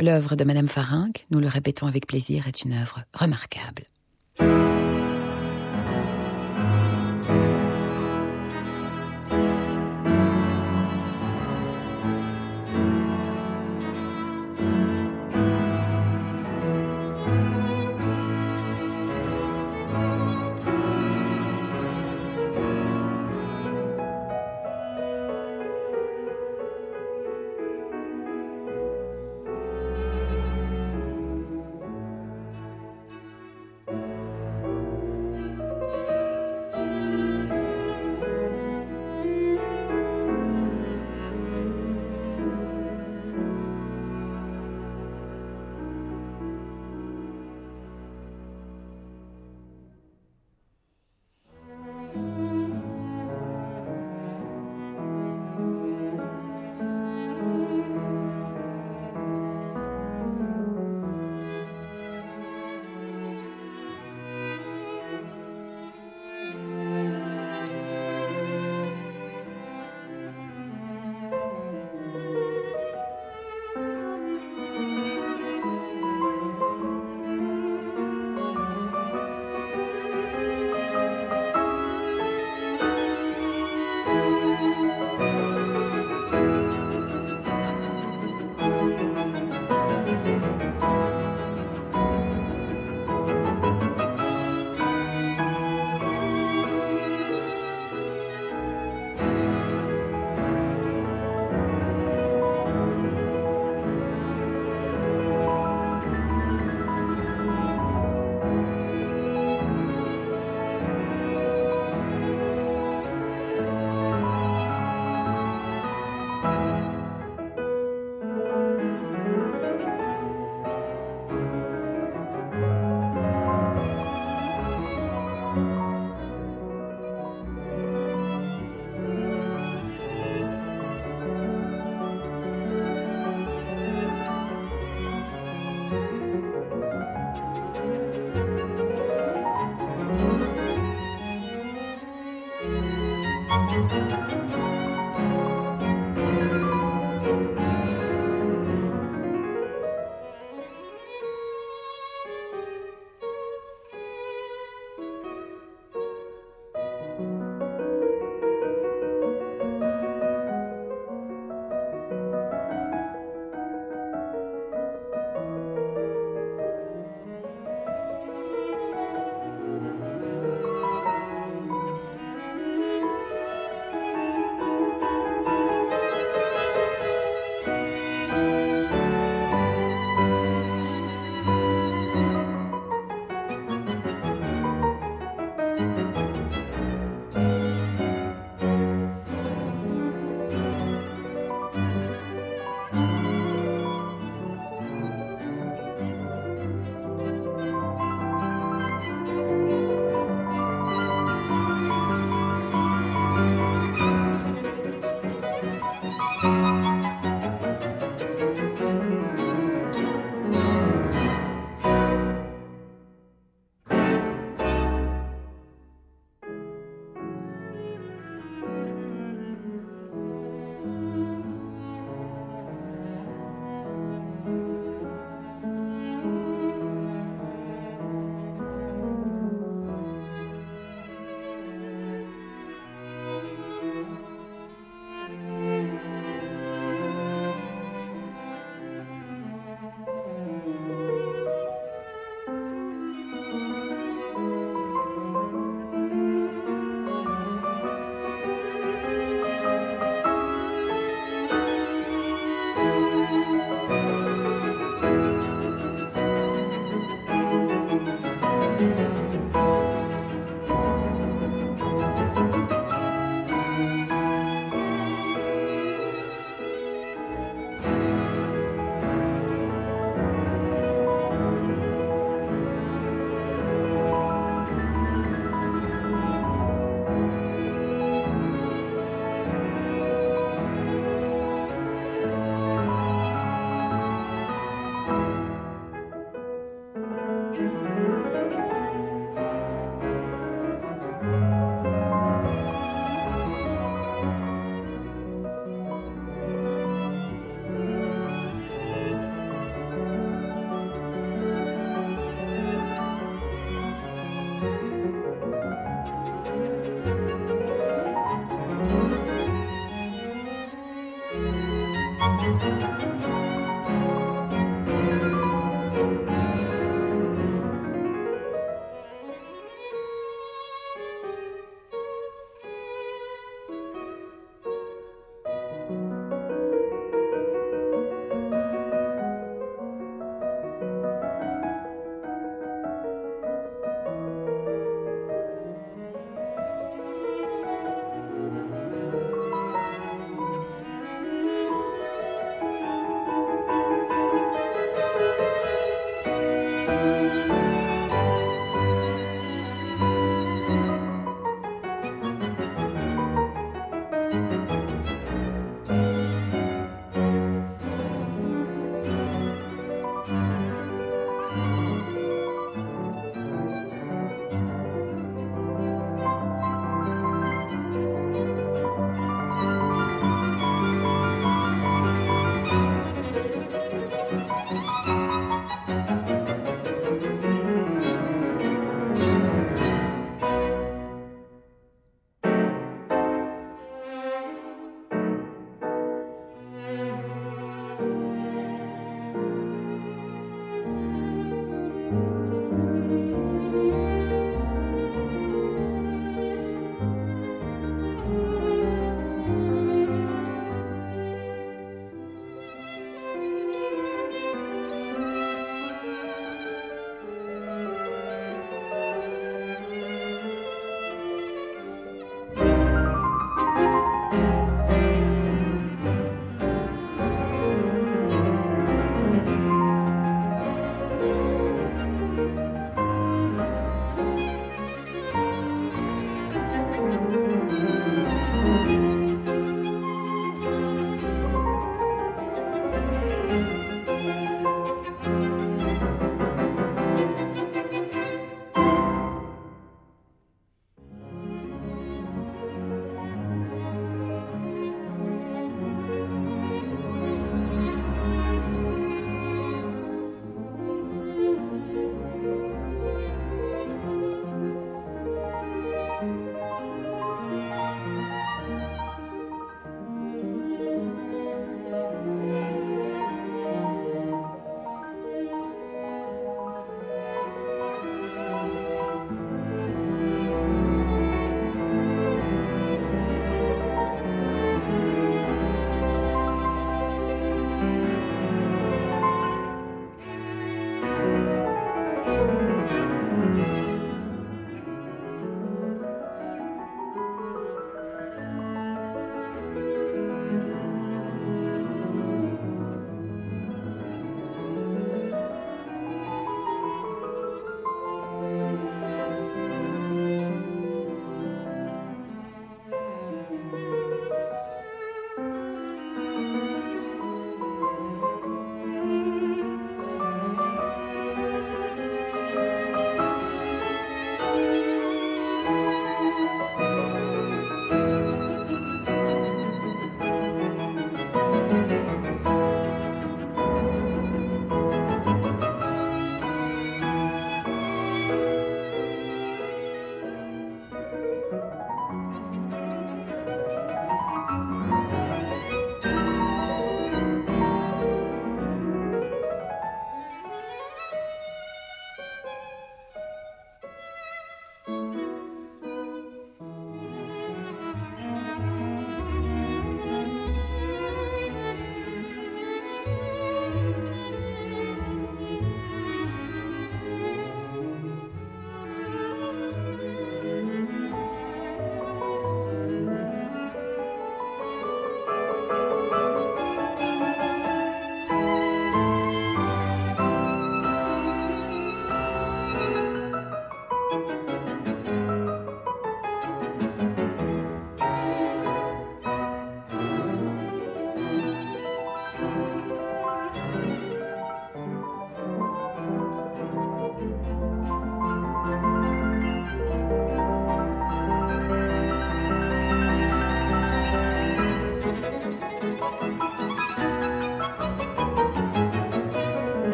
L'œuvre 0.00 0.34
de 0.34 0.44
Madame 0.44 0.66
Farinck, 0.66 1.26
nous 1.30 1.40
le 1.40 1.48
répétons 1.48 1.86
avec 1.86 2.06
plaisir, 2.06 2.48
est 2.48 2.62
une 2.62 2.72
œuvre 2.72 3.04
remarquable. 3.12 3.84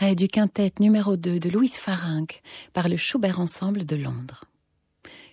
Du 0.00 0.28
quintet 0.28 0.70
numéro 0.78 1.16
2 1.16 1.40
de 1.40 1.50
Louise 1.50 1.74
Farinck 1.74 2.40
par 2.72 2.88
le 2.88 2.96
Schubert 2.96 3.40
Ensemble 3.40 3.84
de 3.84 3.96
Londres. 3.96 4.44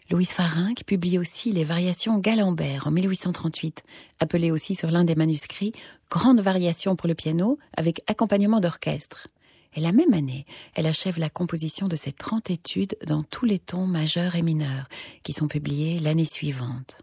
Louise 0.09 0.31
Farinck 0.31 0.83
publie 0.85 1.19
aussi 1.19 1.51
les 1.51 1.63
variations 1.63 2.17
Galambert 2.17 2.87
en 2.87 2.91
1838, 2.91 3.83
appelées 4.19 4.49
aussi 4.49 4.73
sur 4.73 4.89
l'un 4.89 5.03
des 5.03 5.13
manuscrits 5.13 5.71
Grande 6.09 6.41
variation 6.41 6.95
pour 6.95 7.07
le 7.07 7.13
piano 7.13 7.59
avec 7.77 8.01
accompagnement 8.07 8.59
d'orchestre. 8.59 9.27
Et 9.75 9.81
la 9.81 9.91
même 9.91 10.15
année, 10.15 10.47
elle 10.73 10.87
achève 10.87 11.19
la 11.19 11.29
composition 11.29 11.87
de 11.87 11.95
ses 11.95 12.11
30 12.11 12.49
études 12.49 12.97
dans 13.05 13.21
tous 13.21 13.45
les 13.45 13.59
tons 13.59 13.85
majeurs 13.85 14.35
et 14.35 14.41
mineurs, 14.41 14.89
qui 15.21 15.31
sont 15.31 15.47
publiés 15.47 15.99
l'année 15.99 16.25
suivante. 16.25 16.97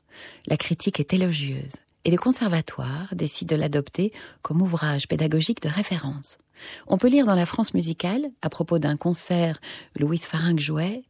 La 0.48 0.56
critique 0.56 0.98
est 0.98 1.14
élogieuse 1.14 1.76
et 2.05 2.11
le 2.11 2.16
conservatoire 2.16 3.15
décide 3.15 3.49
de 3.49 3.57
l'adopter 3.57 4.12
comme 4.43 4.62
ouvrage 4.62 5.09
pédagogique 5.09 5.62
de 5.62 5.69
référence. 5.69 6.39
On 6.87 6.99
peut 6.99 7.09
lire 7.09 7.27
dans 7.27 7.35
la 7.35 7.47
France 7.47 7.74
musicale, 7.74 8.31
à 8.43 8.49
propos 8.49 8.79
d'un 8.79 8.97
concert 8.97 9.61
Louise 9.99 10.24
Farinck 10.24 10.59
jouait, 10.59 11.03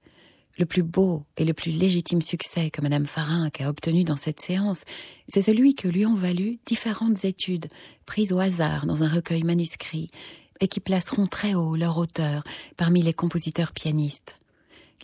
le 0.58 0.66
plus 0.66 0.82
beau 0.82 1.24
et 1.36 1.44
le 1.44 1.54
plus 1.54 1.72
légitime 1.72 2.20
succès 2.20 2.70
que 2.70 2.82
Madame 2.82 3.06
Farinck 3.06 3.60
a 3.60 3.68
obtenu 3.68 4.04
dans 4.04 4.16
cette 4.16 4.40
séance, 4.40 4.82
c'est 5.26 5.42
celui 5.42 5.74
que 5.74 5.88
lui 5.88 6.04
ont 6.04 6.14
valu 6.14 6.58
différentes 6.66 7.24
études 7.24 7.68
prises 8.04 8.32
au 8.32 8.38
hasard 8.38 8.86
dans 8.86 9.02
un 9.02 9.08
recueil 9.08 9.44
manuscrit 9.44 10.08
et 10.60 10.68
qui 10.68 10.80
placeront 10.80 11.26
très 11.26 11.54
haut 11.54 11.74
leur 11.74 11.96
auteur 11.96 12.44
parmi 12.76 13.02
les 13.02 13.14
compositeurs 13.14 13.72
pianistes. 13.72 14.36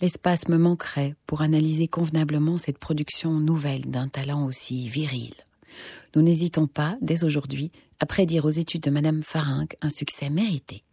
L'espace 0.01 0.47
me 0.47 0.57
manquerait 0.57 1.15
pour 1.25 1.41
analyser 1.41 1.87
convenablement 1.87 2.57
cette 2.57 2.77
production 2.77 3.33
nouvelle 3.33 3.89
d'un 3.89 4.07
talent 4.07 4.45
aussi 4.45 4.87
viril. 4.87 5.33
Nous 6.15 6.21
n'hésitons 6.21 6.67
pas, 6.67 6.97
dès 7.01 7.23
aujourd'hui, 7.23 7.71
à 7.99 8.05
prédire 8.05 8.45
aux 8.45 8.49
études 8.49 8.83
de 8.83 8.89
Madame 8.89 9.21
Farinck 9.21 9.75
un 9.81 9.89
succès 9.89 10.29
mérité. 10.29 10.83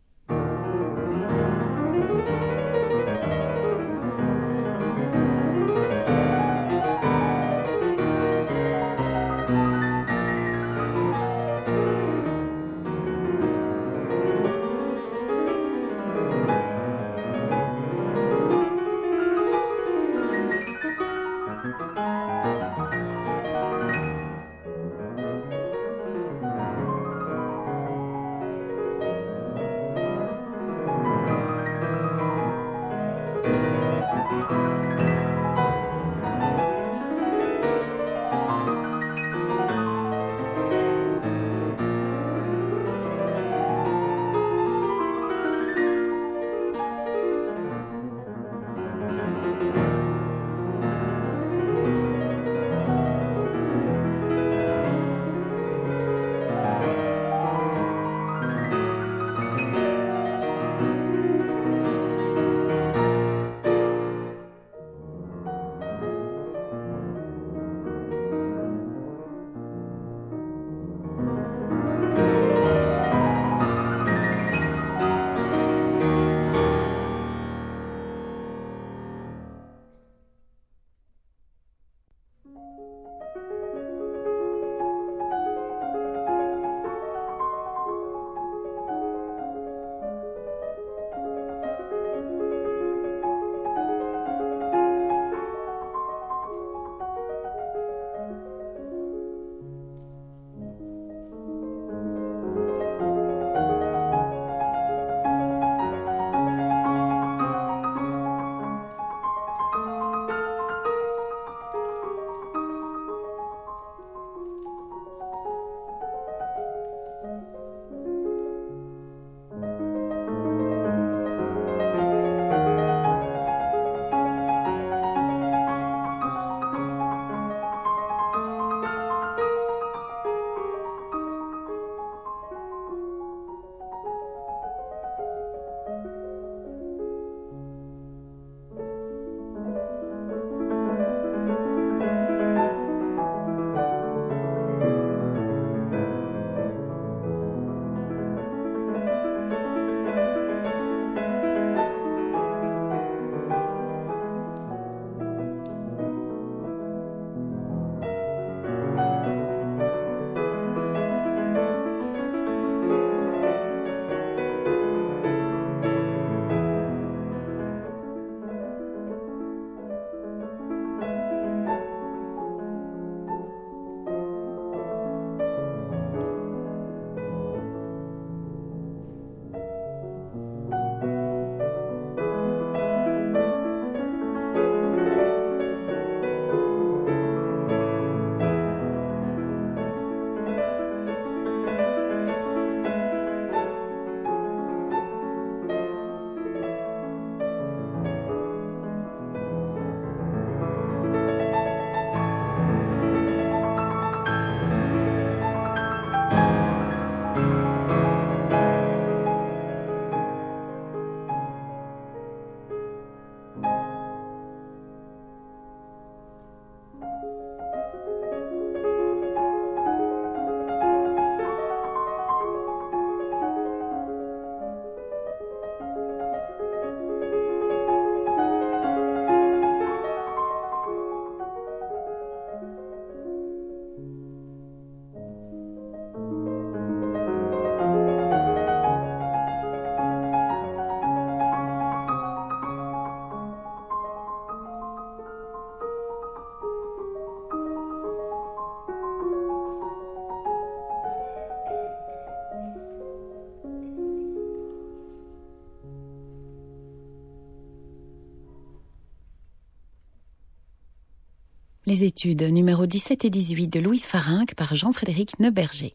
Les 261.88 262.02
études 262.02 262.42
numéro 262.42 262.84
17 262.84 263.26
et 263.26 263.30
18 263.30 263.68
de 263.68 263.78
Louise 263.78 264.06
Farinck 264.06 264.56
par 264.56 264.74
Jean-Frédéric 264.74 265.38
Neuberger. 265.38 265.94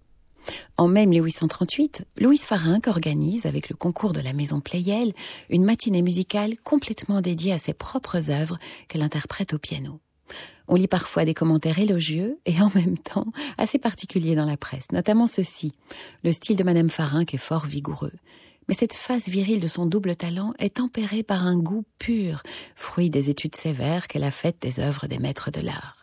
En 0.78 0.88
mai 0.88 1.06
1838, 1.06 2.06
Louise 2.18 2.46
Farinck 2.46 2.88
organise, 2.88 3.46
avec 3.46 3.68
le 3.68 3.76
concours 3.76 4.14
de 4.14 4.22
la 4.22 4.32
Maison 4.32 4.62
Pleyel, 4.62 5.12
une 5.50 5.66
matinée 5.66 6.02
musicale 6.02 6.58
complètement 6.64 7.20
dédiée 7.20 7.52
à 7.52 7.58
ses 7.58 7.74
propres 7.74 8.32
œuvres 8.32 8.58
qu'elle 8.88 9.02
interprète 9.02 9.54
au 9.54 9.58
piano. 9.58 10.00
On 10.70 10.76
lit 10.76 10.88
parfois 10.88 11.26
des 11.26 11.34
commentaires 11.34 11.80
élogieux 11.80 12.40
et 12.46 12.62
en 12.62 12.72
même 12.74 12.98
temps 12.98 13.28
assez 13.58 13.78
particuliers 13.78 14.36
dans 14.36 14.46
la 14.46 14.56
presse, 14.56 14.94
notamment 14.94 15.28
ceci. 15.28 15.74
Le 16.24 16.32
style 16.32 16.56
de 16.56 16.64
Madame 16.64 16.90
Farinck 16.90 17.34
est 17.34 17.38
fort 17.38 17.66
vigoureux. 17.66 18.14
Mais 18.68 18.76
cette 18.76 18.94
face 18.94 19.28
virile 19.28 19.60
de 19.60 19.68
son 19.68 19.86
double 19.86 20.16
talent 20.16 20.54
est 20.60 20.76
tempérée 20.76 21.24
par 21.24 21.46
un 21.46 21.58
goût 21.58 21.84
pur, 22.00 22.44
fruit 22.76 23.10
des 23.10 23.30
études 23.30 23.56
sévères 23.56 24.08
qu'elle 24.08 24.24
a 24.24 24.32
faites 24.32 24.62
des 24.62 24.80
œuvres 24.80 25.08
des 25.08 25.18
maîtres 25.18 25.52
de 25.52 25.62
l'art. 25.62 26.02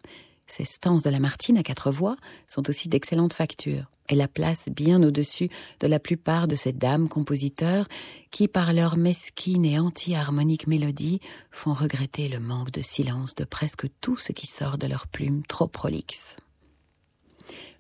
Ces 0.48 0.64
stances 0.64 1.02
de 1.02 1.10
Lamartine 1.10 1.59
à 1.59 1.62
quatre 1.62 1.90
voix 1.90 2.16
sont 2.47 2.68
aussi 2.70 2.89
d'excellente 2.89 3.35
facture 3.35 3.85
et 4.09 4.14
la 4.14 4.28
place 4.28 4.70
bien 4.70 5.02
au-dessus 5.02 5.51
de 5.80 5.86
la 5.86 6.01
plupart 6.01 6.48
de 6.48 6.56
ces 6.56 6.72
dames 6.72 7.09
compositeurs 7.09 7.86
qui, 8.30 8.48
par 8.48 8.72
leur 8.72 8.97
mesquine 8.97 9.66
et 9.66 9.78
anti-harmonique 9.78 10.66
mélodie, 10.66 11.20
font 11.51 11.74
regretter 11.74 12.28
le 12.28 12.40
manque 12.40 12.70
de 12.70 12.80
silence 12.80 13.35
de 13.35 13.44
presque 13.44 13.86
tout 14.01 14.16
ce 14.16 14.32
qui 14.32 14.47
sort 14.47 14.78
de 14.78 14.86
leurs 14.86 15.06
plumes 15.06 15.43
trop 15.47 15.68
prolixes. 15.68 16.36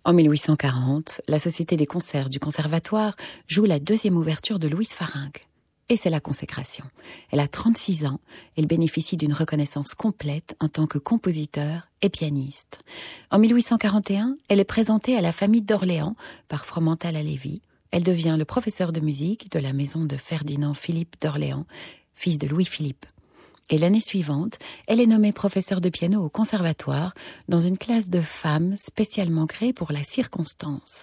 En 0.08 0.14
1840, 0.14 1.20
la 1.28 1.38
Société 1.38 1.76
des 1.76 1.84
concerts 1.84 2.30
du 2.30 2.40
Conservatoire 2.40 3.14
joue 3.46 3.66
la 3.66 3.78
deuxième 3.78 4.16
ouverture 4.16 4.58
de 4.58 4.66
Louise 4.66 4.94
Farinck. 4.94 5.42
Et 5.90 5.98
c'est 5.98 6.08
la 6.08 6.18
consécration. 6.18 6.86
Elle 7.30 7.40
a 7.40 7.46
36 7.46 8.06
ans, 8.06 8.18
elle 8.56 8.64
bénéficie 8.64 9.18
d'une 9.18 9.34
reconnaissance 9.34 9.92
complète 9.92 10.56
en 10.60 10.68
tant 10.68 10.86
que 10.86 10.96
compositeur 10.96 11.90
et 12.00 12.08
pianiste. 12.08 12.80
En 13.30 13.38
1841, 13.38 14.38
elle 14.48 14.60
est 14.60 14.64
présentée 14.64 15.14
à 15.14 15.20
la 15.20 15.32
famille 15.32 15.60
d'Orléans 15.60 16.16
par 16.48 16.64
Fromental 16.64 17.14
à 17.14 17.22
Lévy. 17.22 17.60
Elle 17.90 18.02
devient 18.02 18.36
le 18.38 18.46
professeur 18.46 18.92
de 18.92 19.00
musique 19.00 19.52
de 19.52 19.58
la 19.58 19.74
maison 19.74 20.06
de 20.06 20.16
Ferdinand 20.16 20.72
Philippe 20.72 21.16
d'Orléans, 21.20 21.66
fils 22.14 22.38
de 22.38 22.46
Louis-Philippe. 22.46 23.04
Et 23.70 23.78
l'année 23.78 24.00
suivante, 24.00 24.58
elle 24.86 25.00
est 25.00 25.06
nommée 25.06 25.32
professeure 25.32 25.80
de 25.80 25.90
piano 25.90 26.24
au 26.24 26.28
conservatoire 26.30 27.12
dans 27.48 27.58
une 27.58 27.76
classe 27.76 28.08
de 28.08 28.20
femmes 28.20 28.76
spécialement 28.76 29.46
créée 29.46 29.72
pour 29.72 29.92
la 29.92 30.02
circonstance. 30.02 31.02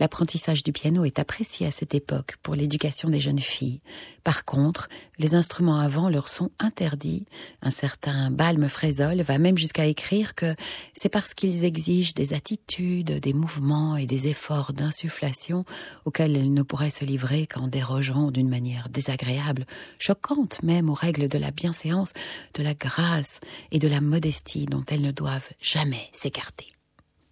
L'apprentissage 0.00 0.62
du 0.62 0.72
piano 0.72 1.04
est 1.04 1.18
apprécié 1.18 1.66
à 1.66 1.70
cette 1.70 1.94
époque 1.94 2.36
pour 2.42 2.54
l'éducation 2.54 3.08
des 3.08 3.20
jeunes 3.20 3.40
filles. 3.40 3.80
Par 4.22 4.44
contre, 4.44 4.88
les 5.18 5.34
instruments 5.34 5.80
avant 5.80 6.08
leur 6.08 6.28
sont 6.28 6.50
interdits. 6.60 7.26
Un 7.62 7.70
certain 7.70 8.30
Balme 8.30 8.68
Frézol 8.68 9.20
va 9.22 9.38
même 9.38 9.58
jusqu'à 9.58 9.86
écrire 9.86 10.34
que 10.34 10.54
c'est 10.94 11.08
parce 11.08 11.34
qu'ils 11.34 11.64
exigent 11.64 12.14
des 12.14 12.32
attitudes, 12.32 13.18
des 13.20 13.32
mouvements 13.32 13.96
et 13.96 14.06
des 14.06 14.28
efforts 14.28 14.72
d'insufflation 14.72 15.64
auxquels 16.04 16.36
elles 16.36 16.52
ne 16.52 16.62
pourraient 16.62 16.90
se 16.90 17.04
livrer 17.04 17.46
qu'en 17.46 17.66
dérogeant 17.68 18.30
d'une 18.30 18.48
manière 18.48 18.88
désagréable, 18.88 19.64
choquante 19.98 20.62
même 20.62 20.90
aux 20.90 20.94
règles 20.94 21.28
de 21.28 21.38
la 21.38 21.50
bienséance, 21.50 22.12
de 22.54 22.62
la 22.62 22.74
grâce 22.74 23.40
et 23.72 23.78
de 23.78 23.88
la 23.88 24.00
modestie 24.00 24.66
dont 24.66 24.84
elles 24.88 25.02
ne 25.02 25.10
doivent 25.10 25.50
jamais 25.60 26.08
s'écarter. 26.12 26.66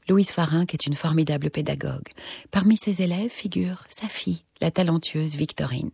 Louise 0.09 0.31
Farinck 0.31 0.73
est 0.73 0.87
une 0.87 0.95
formidable 0.95 1.51
pédagogue. 1.51 2.09
Parmi 2.53 2.77
ses 2.77 3.03
élèves 3.03 3.31
figure 3.31 3.85
sa 3.89 4.07
fille, 4.07 4.45
la 4.61 4.71
talentueuse 4.71 5.35
Victorine. 5.35 5.91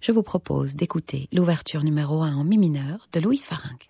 Je 0.00 0.10
vous 0.10 0.24
propose 0.24 0.74
d'écouter 0.74 1.28
l'ouverture 1.32 1.84
numéro 1.84 2.22
1 2.22 2.34
en 2.34 2.42
mi 2.42 2.58
mineur 2.58 3.08
de 3.12 3.20
Louise 3.20 3.44
Farinck. 3.44 3.88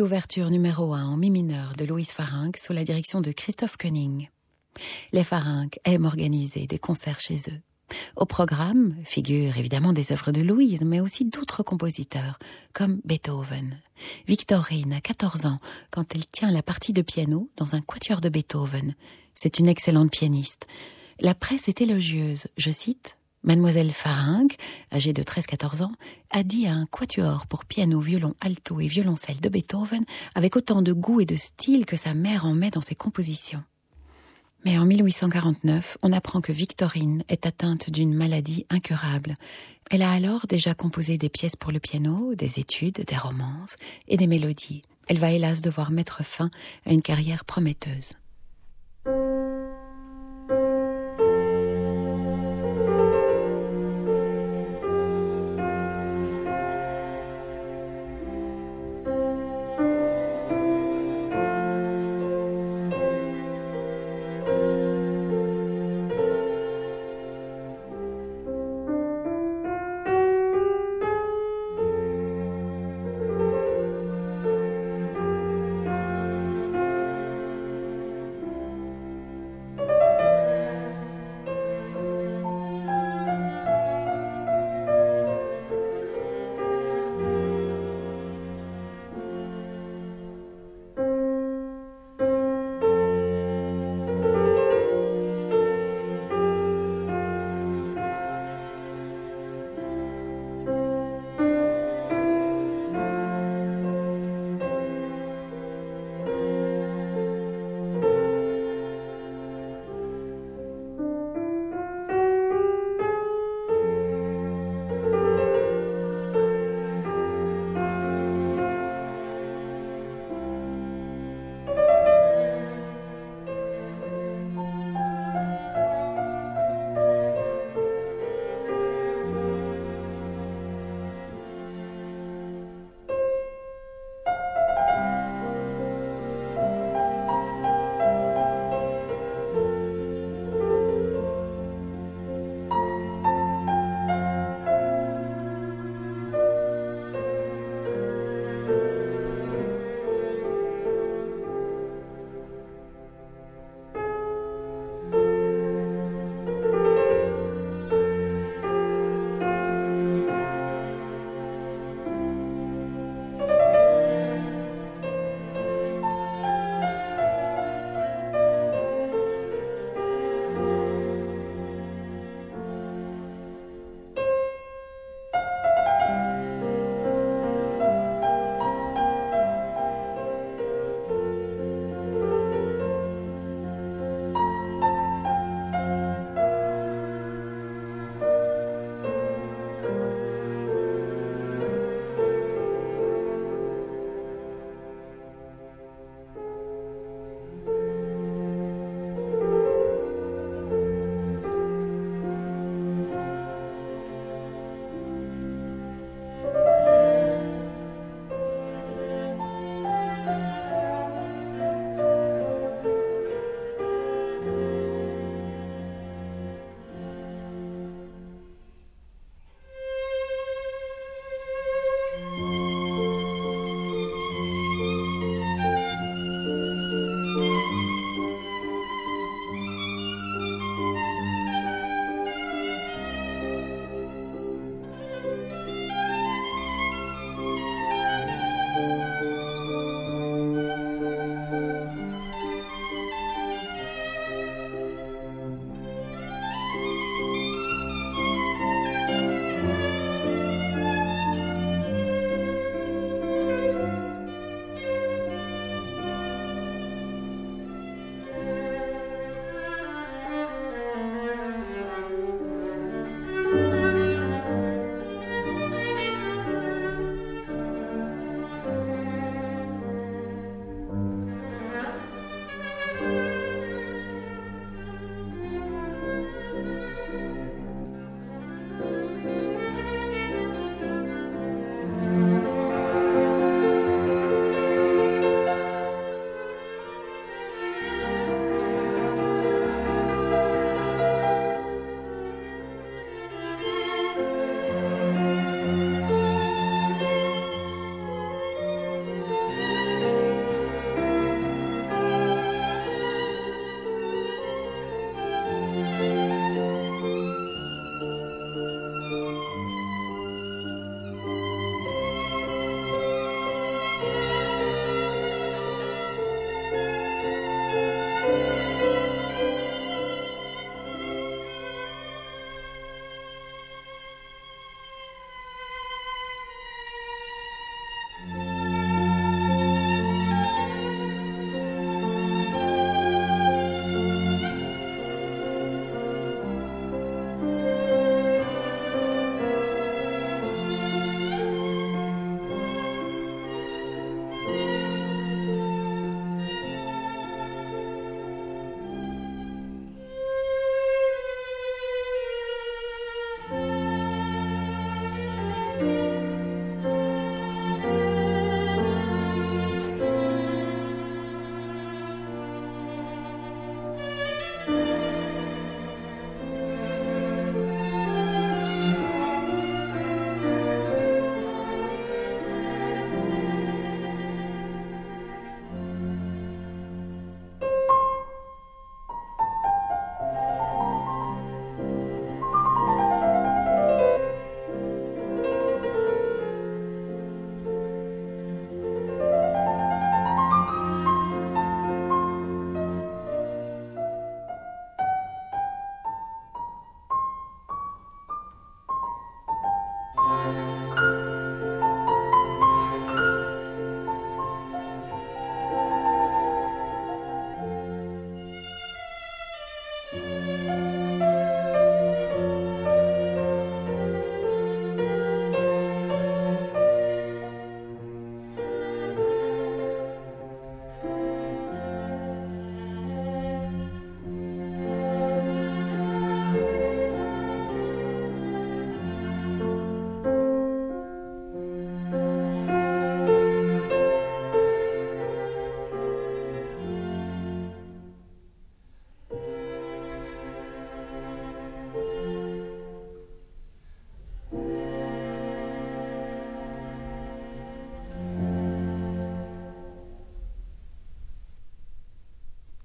L'ouverture 0.00 0.48
numéro 0.48 0.94
1 0.94 1.08
en 1.08 1.18
mi 1.18 1.30
mineur 1.30 1.74
de 1.76 1.84
Louise 1.84 2.10
Farinck 2.10 2.56
sous 2.56 2.72
la 2.72 2.84
direction 2.84 3.20
de 3.20 3.32
Christophe 3.32 3.76
Koenig. 3.76 4.30
Les 5.12 5.24
Farinck 5.24 5.78
aiment 5.84 6.06
organiser 6.06 6.66
des 6.66 6.78
concerts 6.78 7.20
chez 7.20 7.36
eux. 7.50 7.60
Au 8.16 8.24
programme 8.24 8.96
figurent 9.04 9.58
évidemment 9.58 9.92
des 9.92 10.10
œuvres 10.10 10.32
de 10.32 10.40
Louise, 10.40 10.80
mais 10.86 11.00
aussi 11.00 11.26
d'autres 11.26 11.62
compositeurs, 11.62 12.38
comme 12.72 13.02
Beethoven. 13.04 13.78
Victorine 14.26 14.94
a 14.94 15.02
14 15.02 15.44
ans 15.44 15.58
quand 15.90 16.14
elle 16.14 16.26
tient 16.26 16.50
la 16.50 16.62
partie 16.62 16.94
de 16.94 17.02
piano 17.02 17.50
dans 17.58 17.74
un 17.74 17.82
quatuor 17.82 18.22
de 18.22 18.30
Beethoven. 18.30 18.94
C'est 19.34 19.58
une 19.58 19.68
excellente 19.68 20.12
pianiste. 20.12 20.66
La 21.20 21.34
presse 21.34 21.68
est 21.68 21.82
élogieuse, 21.82 22.46
je 22.56 22.70
cite, 22.70 23.18
Mademoiselle 23.42 23.90
Farinck, 23.90 24.56
âgée 24.92 25.12
de 25.12 25.22
13-14 25.22 25.82
ans, 25.82 25.92
a 26.30 26.42
dit 26.42 26.66
à 26.66 26.72
un 26.72 26.86
quatuor 26.86 27.46
pour 27.46 27.64
piano, 27.64 27.98
violon, 28.00 28.34
alto 28.40 28.80
et 28.80 28.86
violoncelle 28.86 29.40
de 29.40 29.48
Beethoven 29.48 30.04
avec 30.34 30.56
autant 30.56 30.82
de 30.82 30.92
goût 30.92 31.20
et 31.20 31.26
de 31.26 31.36
style 31.36 31.86
que 31.86 31.96
sa 31.96 32.12
mère 32.14 32.44
en 32.44 32.54
met 32.54 32.70
dans 32.70 32.80
ses 32.80 32.94
compositions. 32.94 33.62
Mais 34.64 34.78
en 34.78 34.84
1849, 34.84 35.96
on 36.02 36.12
apprend 36.12 36.42
que 36.42 36.52
Victorine 36.52 37.24
est 37.28 37.46
atteinte 37.46 37.88
d'une 37.88 38.12
maladie 38.12 38.66
incurable. 38.68 39.36
Elle 39.90 40.02
a 40.02 40.12
alors 40.12 40.46
déjà 40.46 40.74
composé 40.74 41.16
des 41.16 41.30
pièces 41.30 41.56
pour 41.56 41.72
le 41.72 41.80
piano, 41.80 42.34
des 42.34 42.58
études, 42.58 43.02
des 43.06 43.16
romances 43.16 43.76
et 44.06 44.18
des 44.18 44.26
mélodies. 44.26 44.82
Elle 45.08 45.18
va 45.18 45.32
hélas 45.32 45.62
devoir 45.62 45.90
mettre 45.90 46.22
fin 46.22 46.50
à 46.84 46.92
une 46.92 47.02
carrière 47.02 47.46
prometteuse. 47.46 48.12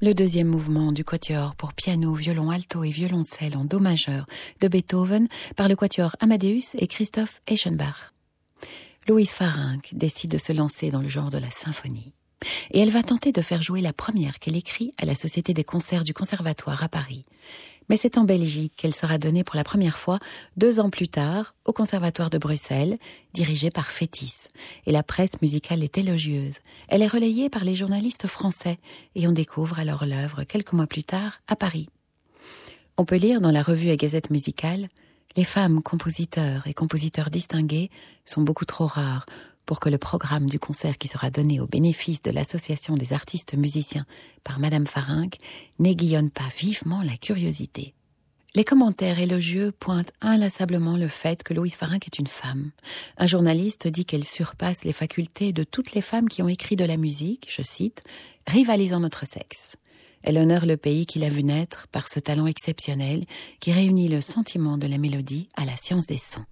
Le 0.06 0.14
deuxième 0.14 0.48
mouvement 0.48 0.91
du 0.91 1.03
quatuor 1.03 1.56
pour 1.56 1.73
piano, 1.73 2.14
violon 2.14 2.52
alto 2.52 2.84
et 2.84 2.91
violoncelle 2.91 3.57
en 3.57 3.65
do 3.65 3.80
majeur 3.80 4.27
de 4.61 4.68
Beethoven 4.68 5.27
par 5.56 5.68
le 5.68 5.76
quatuor 5.76 6.15
Amadeus 6.19 6.76
et 6.77 6.86
Christoph 6.86 7.41
Eschenbach. 7.48 8.14
Louise 9.07 9.32
Farinck 9.32 9.90
décide 9.94 10.30
de 10.30 10.38
se 10.38 10.53
lancer 10.53 10.91
dans 10.91 11.02
le 11.02 11.10
genre 11.10 11.32
de 11.32 11.40
la 11.40 11.49
symphonie. 11.49 12.14
Et 12.69 12.82
elle 12.82 12.91
va 12.91 13.02
tenter 13.02 13.32
de 13.32 13.41
faire 13.41 13.64
jouer 13.64 13.82
la 13.82 13.94
première 13.94 14.38
qu'elle 14.38 14.56
écrit 14.56 14.94
à 15.02 15.06
la 15.06 15.15
Société 15.15 15.56
des 15.56 15.64
concerts 15.64 16.03
du 16.03 16.14
Conservatoire 16.14 16.84
à 16.84 16.88
Paris. 16.88 17.23
Mais 17.90 17.98
c'est 17.98 18.18
en 18.18 18.24
Belgique 18.24 18.74
qu'elle 18.76 18.95
sera 18.95 19.18
donnée 19.18 19.44
pour 19.44 19.56
la 19.56 19.64
première 19.64 19.98
fois 19.98 20.20
deux 20.57 20.80
ans 20.80 20.90
plus 20.90 21.07
tard 21.07 21.56
au 21.66 21.74
Conservatoire 21.74 22.30
de 22.30 22.38
Bruxelles, 22.38 22.98
dirigé 23.34 23.70
par 23.70 23.88
Fétis. 23.88 24.48
Et 24.86 24.91
la 24.91 25.03
presse 25.03 25.41
musicale 25.41 25.84
est 25.84 25.98
élogieuse. 25.98 26.60
Elle 26.88 27.02
est 27.02 27.07
relayée 27.07 27.49
par 27.49 27.64
les 27.64 27.76
journalistes 27.76 28.28
français 28.28 28.78
et 29.16 29.28
on 29.28 29.32
découvre 29.32 29.80
alors 29.80 30.06
l'œuvre 30.06 30.44
quelques 30.44 30.74
mois 30.74 30.88
plus 30.88 31.03
tard 31.03 31.40
à 31.48 31.56
Paris. 31.56 31.90
On 32.98 33.06
peut 33.06 33.18
lire 33.18 33.41
dans 33.41 33.52
la 33.52 33.62
revue 33.62 33.90
et 33.90 33.98
gazette 33.98 34.30
musicale 34.30 34.88
les 35.36 35.44
femmes 35.44 35.84
compositeurs 35.84 36.66
et 36.66 36.74
compositeurs 36.74 37.30
distingués 37.30 37.90
sont 38.24 38.41
beaucoup 38.41 38.66
trop 38.66 38.86
rares 38.86 39.26
pour 39.66 39.80
que 39.80 39.90
le 39.90 39.98
programme 39.98 40.48
du 40.48 40.60
concert 40.60 40.98
qui 40.98 41.08
sera 41.08 41.30
donné 41.30 41.60
au 41.60 41.68
bénéfice 41.68 42.22
de 42.22 42.32
l'Association 42.32 42.96
des 42.96 43.14
artistes 43.14 43.56
musiciens 43.56 44.06
par 44.44 44.60
Madame 44.60 44.88
Farinck 44.88 45.38
n'aiguillonne 45.80 46.32
pas 46.32 46.50
vivement 46.58 47.02
la 47.02 47.18
curiosité. 47.18 47.94
Les 48.56 48.64
commentaires 48.64 49.20
élogieux 49.20 49.74
pointent 49.74 50.14
inlassablement 50.22 50.96
le 50.96 51.10
fait 51.10 51.44
que 51.44 51.54
Louise 51.54 51.76
Farinck 51.76 52.08
est 52.08 52.20
une 52.20 52.28
femme. 52.28 52.72
Un 53.18 53.28
journaliste 53.28 53.90
dit 53.90 54.06
qu'elle 54.06 54.24
surpasse 54.24 54.86
les 54.86 54.94
facultés 54.94 55.52
de 55.52 55.66
toutes 55.66 55.94
les 55.94 56.02
femmes 56.02 56.30
qui 56.30 56.42
ont 56.42 56.48
écrit 56.48 56.78
de 56.78 56.86
la 56.86 56.96
musique, 56.96 57.54
je 57.54 57.62
cite, 57.64 58.02
rivalisant 58.48 59.02
notre 59.02 59.26
sexe. 59.26 59.74
Elle 60.24 60.38
honore 60.38 60.66
le 60.66 60.78
pays 60.78 61.06
qui 61.06 61.20
l'a 61.20 61.30
vu 61.30 61.44
naître 61.44 61.88
par 61.90 62.08
ce 62.08 62.22
talent 62.22 62.48
exceptionnel 62.48 63.22
qui 63.60 63.74
réunit 63.74 64.08
le 64.08 64.22
sentiment 64.22 64.78
de 64.78 64.88
la 64.88 64.98
mélodie 64.98 65.50
à 65.58 65.66
la 65.66 65.76
science 65.76 66.08
des 66.08 66.18
sons. 66.18 66.46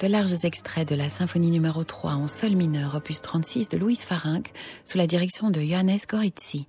De 0.00 0.06
larges 0.06 0.46
extraits 0.46 0.88
de 0.88 0.94
la 0.94 1.10
symphonie 1.10 1.50
numéro 1.50 1.84
3 1.84 2.12
en 2.12 2.26
sol 2.26 2.56
mineur, 2.56 2.94
opus 2.94 3.20
36 3.20 3.68
de 3.68 3.76
Louise 3.76 4.00
Farinck, 4.00 4.50
sous 4.86 4.96
la 4.96 5.06
direction 5.06 5.50
de 5.50 5.60
Johannes 5.60 5.98
Gorizzi. 6.08 6.68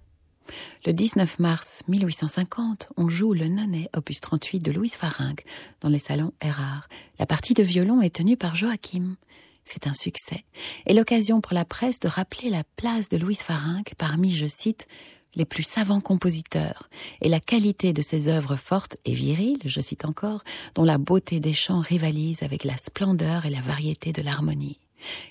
Le 0.86 0.92
19 0.92 1.40
mars 1.40 1.82
1850, 1.88 2.90
on 2.98 3.08
joue 3.08 3.34
le 3.34 3.48
Nonnet, 3.48 3.88
opus 3.96 4.20
38 4.20 4.60
de 4.60 4.74
Louise 4.74 4.96
Farinck, 4.96 5.46
dans 5.80 5.88
les 5.88 6.00
salons 6.00 6.34
Erard. 6.42 6.90
La 7.20 7.26
partie 7.26 7.54
de 7.54 7.64
violon 7.64 8.02
est 8.02 8.14
tenue 8.14 8.36
par 8.36 8.56
Joachim. 8.56 9.16
C'est 9.64 9.88
un 9.88 9.94
succès 9.94 10.44
et 10.86 10.94
l'occasion 10.94 11.40
pour 11.40 11.54
la 11.54 11.64
presse 11.64 12.02
de 12.02 12.10
rappeler 12.10 12.50
la 12.50 12.66
place 12.76 13.08
de 13.08 13.16
Louise 13.16 13.44
Farinck 13.44 13.94
parmi, 13.98 14.36
je 14.36 14.48
cite, 14.48 14.88
les 15.36 15.46
plus 15.46 15.64
savants 15.64 16.02
compositeurs, 16.02 16.90
et 17.22 17.30
la 17.30 17.40
qualité 17.40 17.94
de 17.94 18.02
ses 18.02 18.28
œuvres 18.28 18.56
fortes 18.56 18.98
et 19.06 19.14
viriles, 19.14 19.62
je 19.66 19.82
cite 19.82 20.06
encore, 20.06 20.44
dont 20.76 20.84
la 20.84 20.98
beauté 20.98 21.40
des 21.40 21.54
chants 21.54 21.80
rivalise 21.80 22.44
avec 22.44 22.64
la 22.64 22.78
splendeur 22.78 23.46
et 23.46 23.50
la 23.50 23.62
variété 23.62 24.14
de 24.14 24.22
l'harmonie. 24.22 24.80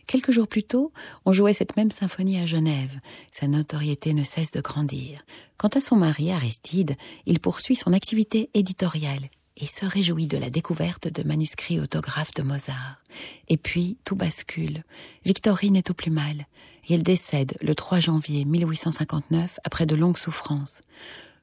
Quelques 0.06 0.32
jours 0.32 0.48
plus 0.48 0.64
tôt, 0.64 0.93
on 1.24 1.32
jouait 1.32 1.52
cette 1.52 1.77
même 1.77 1.90
symphonie 1.90 2.39
à 2.39 2.47
Genève. 2.47 2.98
Sa 3.31 3.47
notoriété 3.47 4.14
ne 4.14 4.24
cesse 4.24 4.51
de 4.51 4.60
grandir. 4.60 5.20
Quant 5.59 5.68
à 5.68 5.81
son 5.81 5.97
mari, 5.97 6.32
Aristide, 6.32 6.94
il 7.27 7.39
poursuit 7.40 7.77
son 7.77 7.93
activité 7.93 8.51
éditoriale 8.55 9.31
et 9.56 9.66
se 9.66 9.85
réjouit 9.85 10.27
de 10.27 10.39
la 10.39 10.51
découverte 10.51 11.09
de 11.09 11.22
manuscrits 11.22 11.81
autographes 11.81 12.35
de 12.35 12.43
Mozart. 12.43 13.02
Et 13.48 13.56
puis, 13.56 13.98
tout 14.05 14.16
bascule. 14.16 14.85
Victorine 15.24 15.77
est 15.77 15.90
au 15.90 15.94
plus 15.94 16.10
mal 16.10 16.47
elle 16.95 17.03
décède 17.03 17.55
le 17.61 17.75
3 17.75 18.01
janvier 18.01 18.45
1859 18.45 19.61
après 19.65 19.87
de 19.87 19.95
longues 19.95 20.19
souffrances. 20.19 20.81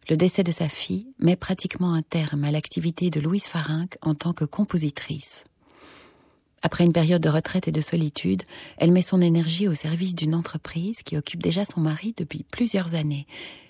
Le 0.10 0.18
décès 0.18 0.44
de 0.44 0.52
sa 0.52 0.70
fille 0.70 1.08
met 1.20 1.36
pratiquement 1.36 1.94
un 1.94 2.02
terme 2.02 2.44
à 2.44 2.52
l'activité 2.52 3.10
de 3.10 3.20
Louise 3.20 3.46
Farinck 3.46 3.98
en 4.02 4.16
tant 4.16 4.34
que 4.34 4.46
compositrice. 4.46 5.44
Après 6.62 6.86
une 6.86 6.94
période 6.94 7.22
de 7.22 7.30
retraite 7.30 7.68
et 7.68 7.72
de 7.72 7.82
solitude, 7.82 8.44
elle 8.78 8.92
met 8.92 9.02
son 9.02 9.22
énergie 9.22 9.68
au 9.68 9.74
service 9.74 10.16
d'une 10.16 10.34
entreprise 10.34 11.04
qui 11.04 11.18
occupe 11.18 11.44
déjà 11.44 11.66
son 11.66 11.82
mari 11.82 12.14
depuis 12.18 12.44
plusieurs 12.44 12.96
années 12.96 13.28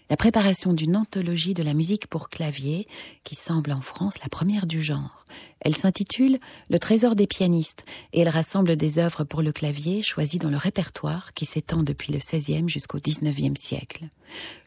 la 0.10 0.18
préparation 0.18 0.74
d'une 0.74 0.96
anthologie 0.96 1.54
de 1.54 1.64
la 1.64 1.74
musique 1.74 2.08
pour 2.08 2.30
clavier 2.30 2.88
qui 3.24 3.36
semble 3.36 3.72
en 3.72 3.82
France 3.82 4.20
la 4.22 4.30
première 4.30 4.66
du 4.66 4.82
genre. 4.82 5.26
Elle 5.60 5.76
s'intitule 5.76 6.40
Le 6.70 6.80
trésor 6.80 7.16
des 7.16 7.28
pianistes 7.28 7.84
et 8.14 8.22
elle 8.22 8.30
rassemble 8.30 8.76
des 8.76 9.00
œuvres 9.00 9.24
pour 9.24 9.42
le 9.42 9.52
clavier 9.52 10.02
choisies 10.02 10.40
dans 10.40 10.50
le 10.50 10.58
répertoire 10.58 11.34
qui 11.34 11.46
s'étend 11.46 11.84
depuis 11.84 12.14
le 12.14 12.20
XVIe 12.20 12.70
jusqu'au 12.70 13.00
XIXe 13.00 13.60
siècle. 13.60 14.06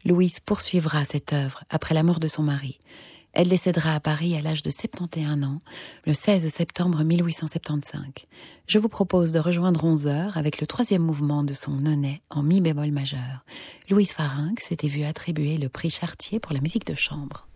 Louise 0.05 0.41
poursuivra 0.41 1.05
cette 1.05 1.33
œuvre 1.33 1.65
après 1.71 1.95
la 1.95 2.03
mort 2.03 2.21
de 2.21 2.29
son 2.29 2.43
mari. 2.43 2.79
Elle 3.33 3.49
décédera 3.49 3.95
à 3.95 4.01
Paris 4.01 4.37
à 4.37 4.41
l'âge 4.41 4.63
de 4.63 4.71
71 4.71 5.45
ans, 5.45 5.59
le 6.07 6.15
16 6.15 6.49
septembre 6.53 7.05
1875. 7.05 8.03
Je 8.67 8.79
vous 8.79 8.89
propose 8.89 9.33
de 9.33 9.39
rejoindre 9.39 9.85
11 9.85 10.07
heures 10.09 10.37
avec 10.37 10.61
le 10.61 10.67
troisième 10.67 11.03
mouvement 11.03 11.45
de 11.45 11.55
son 11.55 11.73
nonnet 11.73 12.23
en 12.31 12.43
mi 12.43 12.61
bémol 12.61 12.91
majeur. 12.91 13.45
Louise 13.89 14.13
Farinck 14.13 14.61
s'était 14.61 14.89
vue 14.89 15.05
attribuer 15.05 15.59
le 15.59 15.69
prix 15.69 15.91
Chartier 15.91 16.41
pour 16.41 16.53
la 16.53 16.61
musique 16.61 16.87
de 16.87 16.95
chambre. 16.95 17.47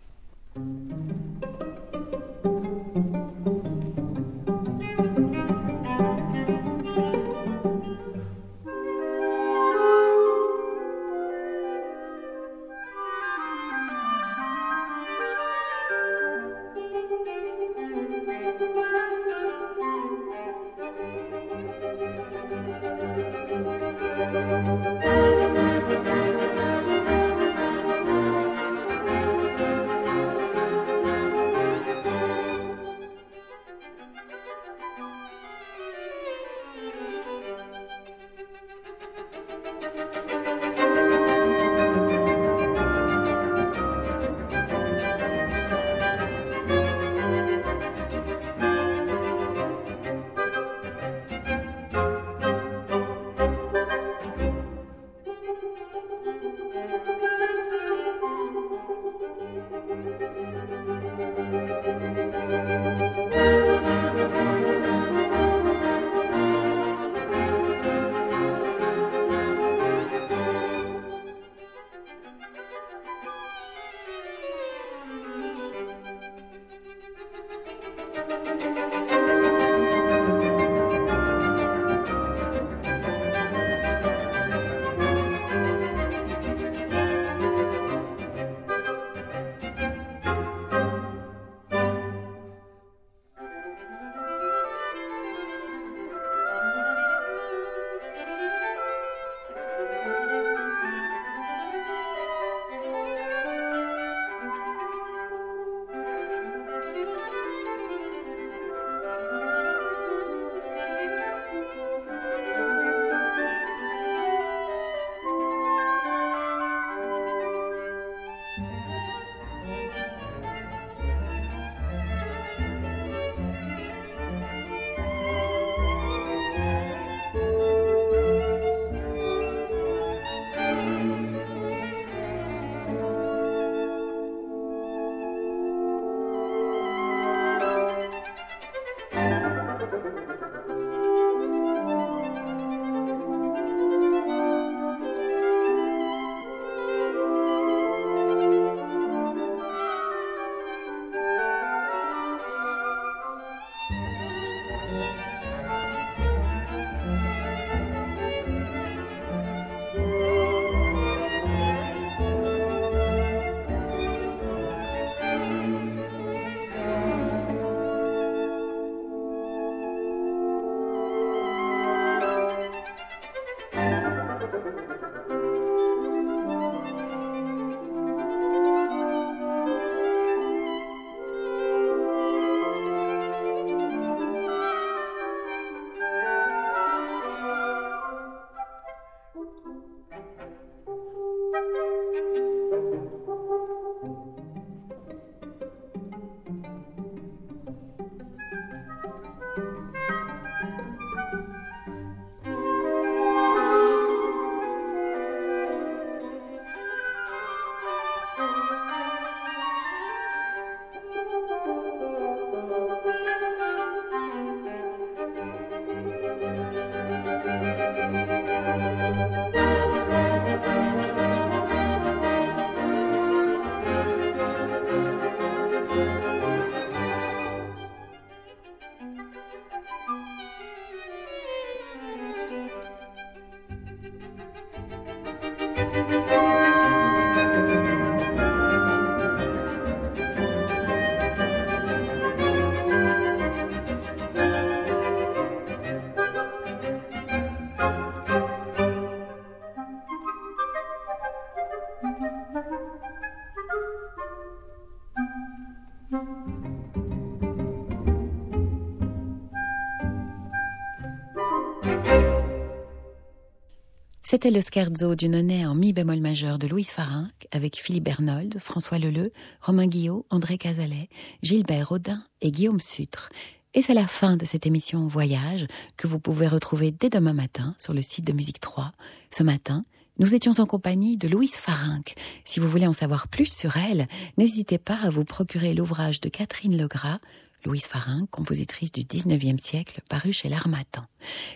C'était 264.35 264.51
le 264.51 264.59
scherzo 264.59 265.15
du 265.15 265.29
nonnet 265.29 265.65
en 265.65 265.75
mi 265.75 265.93
bémol 265.93 266.19
majeur 266.19 266.59
de 266.59 266.67
Louise 266.67 266.89
Farinck 266.89 267.47
avec 267.51 267.77
Philippe 267.77 268.03
Bernold, 268.03 268.59
François 268.59 268.99
Leleu, 268.99 269.31
Romain 269.61 269.87
Guillot, 269.87 270.25
André 270.29 270.57
Cazalet, 270.57 271.07
Gilbert 271.41 271.93
Audin 271.93 272.21
et 272.41 272.51
Guillaume 272.51 272.81
Sutre. 272.81 273.29
Et 273.73 273.81
c'est 273.81 273.93
la 273.93 274.07
fin 274.07 274.35
de 274.35 274.43
cette 274.43 274.65
émission 274.65 275.07
Voyage 275.07 275.67
que 275.95 276.07
vous 276.07 276.19
pouvez 276.19 276.49
retrouver 276.49 276.91
dès 276.91 277.09
demain 277.09 277.31
matin 277.31 277.75
sur 277.77 277.93
le 277.93 278.01
site 278.01 278.27
de 278.27 278.33
Musique 278.33 278.59
3. 278.59 278.91
Ce 279.31 279.41
matin, 279.41 279.85
nous 280.19 280.35
étions 280.35 280.59
en 280.59 280.65
compagnie 280.65 281.15
de 281.15 281.29
Louise 281.29 281.55
Farinck. 281.55 282.15
Si 282.43 282.59
vous 282.59 282.67
voulez 282.67 282.87
en 282.87 282.93
savoir 282.93 283.29
plus 283.29 283.53
sur 283.53 283.77
elle, 283.77 284.05
n'hésitez 284.37 284.79
pas 284.79 284.99
à 285.01 285.09
vous 285.09 285.23
procurer 285.23 285.73
l'ouvrage 285.73 286.19
de 286.19 286.27
Catherine 286.27 286.75
Legras, 286.75 287.19
Louise 287.65 287.87
Farin, 287.87 288.27
compositrice 288.29 288.91
du 288.91 289.01
19e 289.01 289.57
siècle, 289.57 290.01
parue 290.09 290.33
chez 290.33 290.49
l'Armatan. 290.49 291.03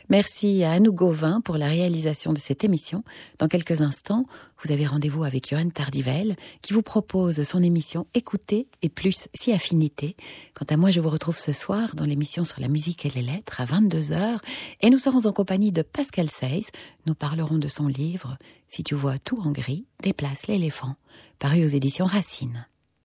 Merci 0.10 0.64
à 0.64 0.72
Anou 0.72 0.92
Gauvin 0.92 1.40
pour 1.42 1.58
la 1.58 1.68
réalisation 1.68 2.34
de 2.34 2.40
cette 2.40 2.64
émission. 2.64 3.04
Dans 3.38 3.48
quelques 3.48 3.82
instants, 3.82 4.26
vous 4.64 4.72
avez 4.72 4.88
rendez-vous 4.88 5.24
avec 5.24 5.50
Johan 5.50 5.70
Tardivel, 5.70 6.36
qui 6.62 6.74
vous 6.74 6.82
propose 6.82 7.44
son 7.44 7.62
émission 7.62 8.08
Écoutez 8.14 8.68
et 8.82 8.90
plus 8.90 9.28
si 9.36 9.54
affinité. 9.54 10.16
Quant 10.56 10.66
à 10.70 10.78
moi, 10.78 10.90
je 10.90 11.00
vous 11.00 11.10
retrouve 11.10 11.38
ce 11.38 11.54
soir 11.54 11.96
dans 11.96 12.06
l'émission 12.06 12.44
sur 12.44 12.60
la 12.60 12.68
musique 12.68 13.06
et 13.06 13.12
les 13.12 13.22
lettres 13.22 13.62
à 13.62 13.66
22h, 13.66 14.40
et 14.82 14.90
nous 14.90 15.00
serons 15.00 15.28
en 15.28 15.34
compagnie 15.34 15.72
de 15.72 15.84
Pascal 15.84 16.30
Seyss. 16.30 16.72
Nous 17.06 17.16
parlerons 17.16 17.60
de 17.60 17.68
son 17.68 17.88
livre 17.88 18.38
Si 18.68 18.84
tu 18.84 18.96
vois 18.96 19.20
tout 19.20 19.40
en 19.42 19.52
gris, 19.52 19.86
déplace 20.02 20.48
l'éléphant, 20.48 20.96
paru 21.38 21.64
aux 21.64 21.68
éditions 21.68 22.06
Racine. 22.06 22.66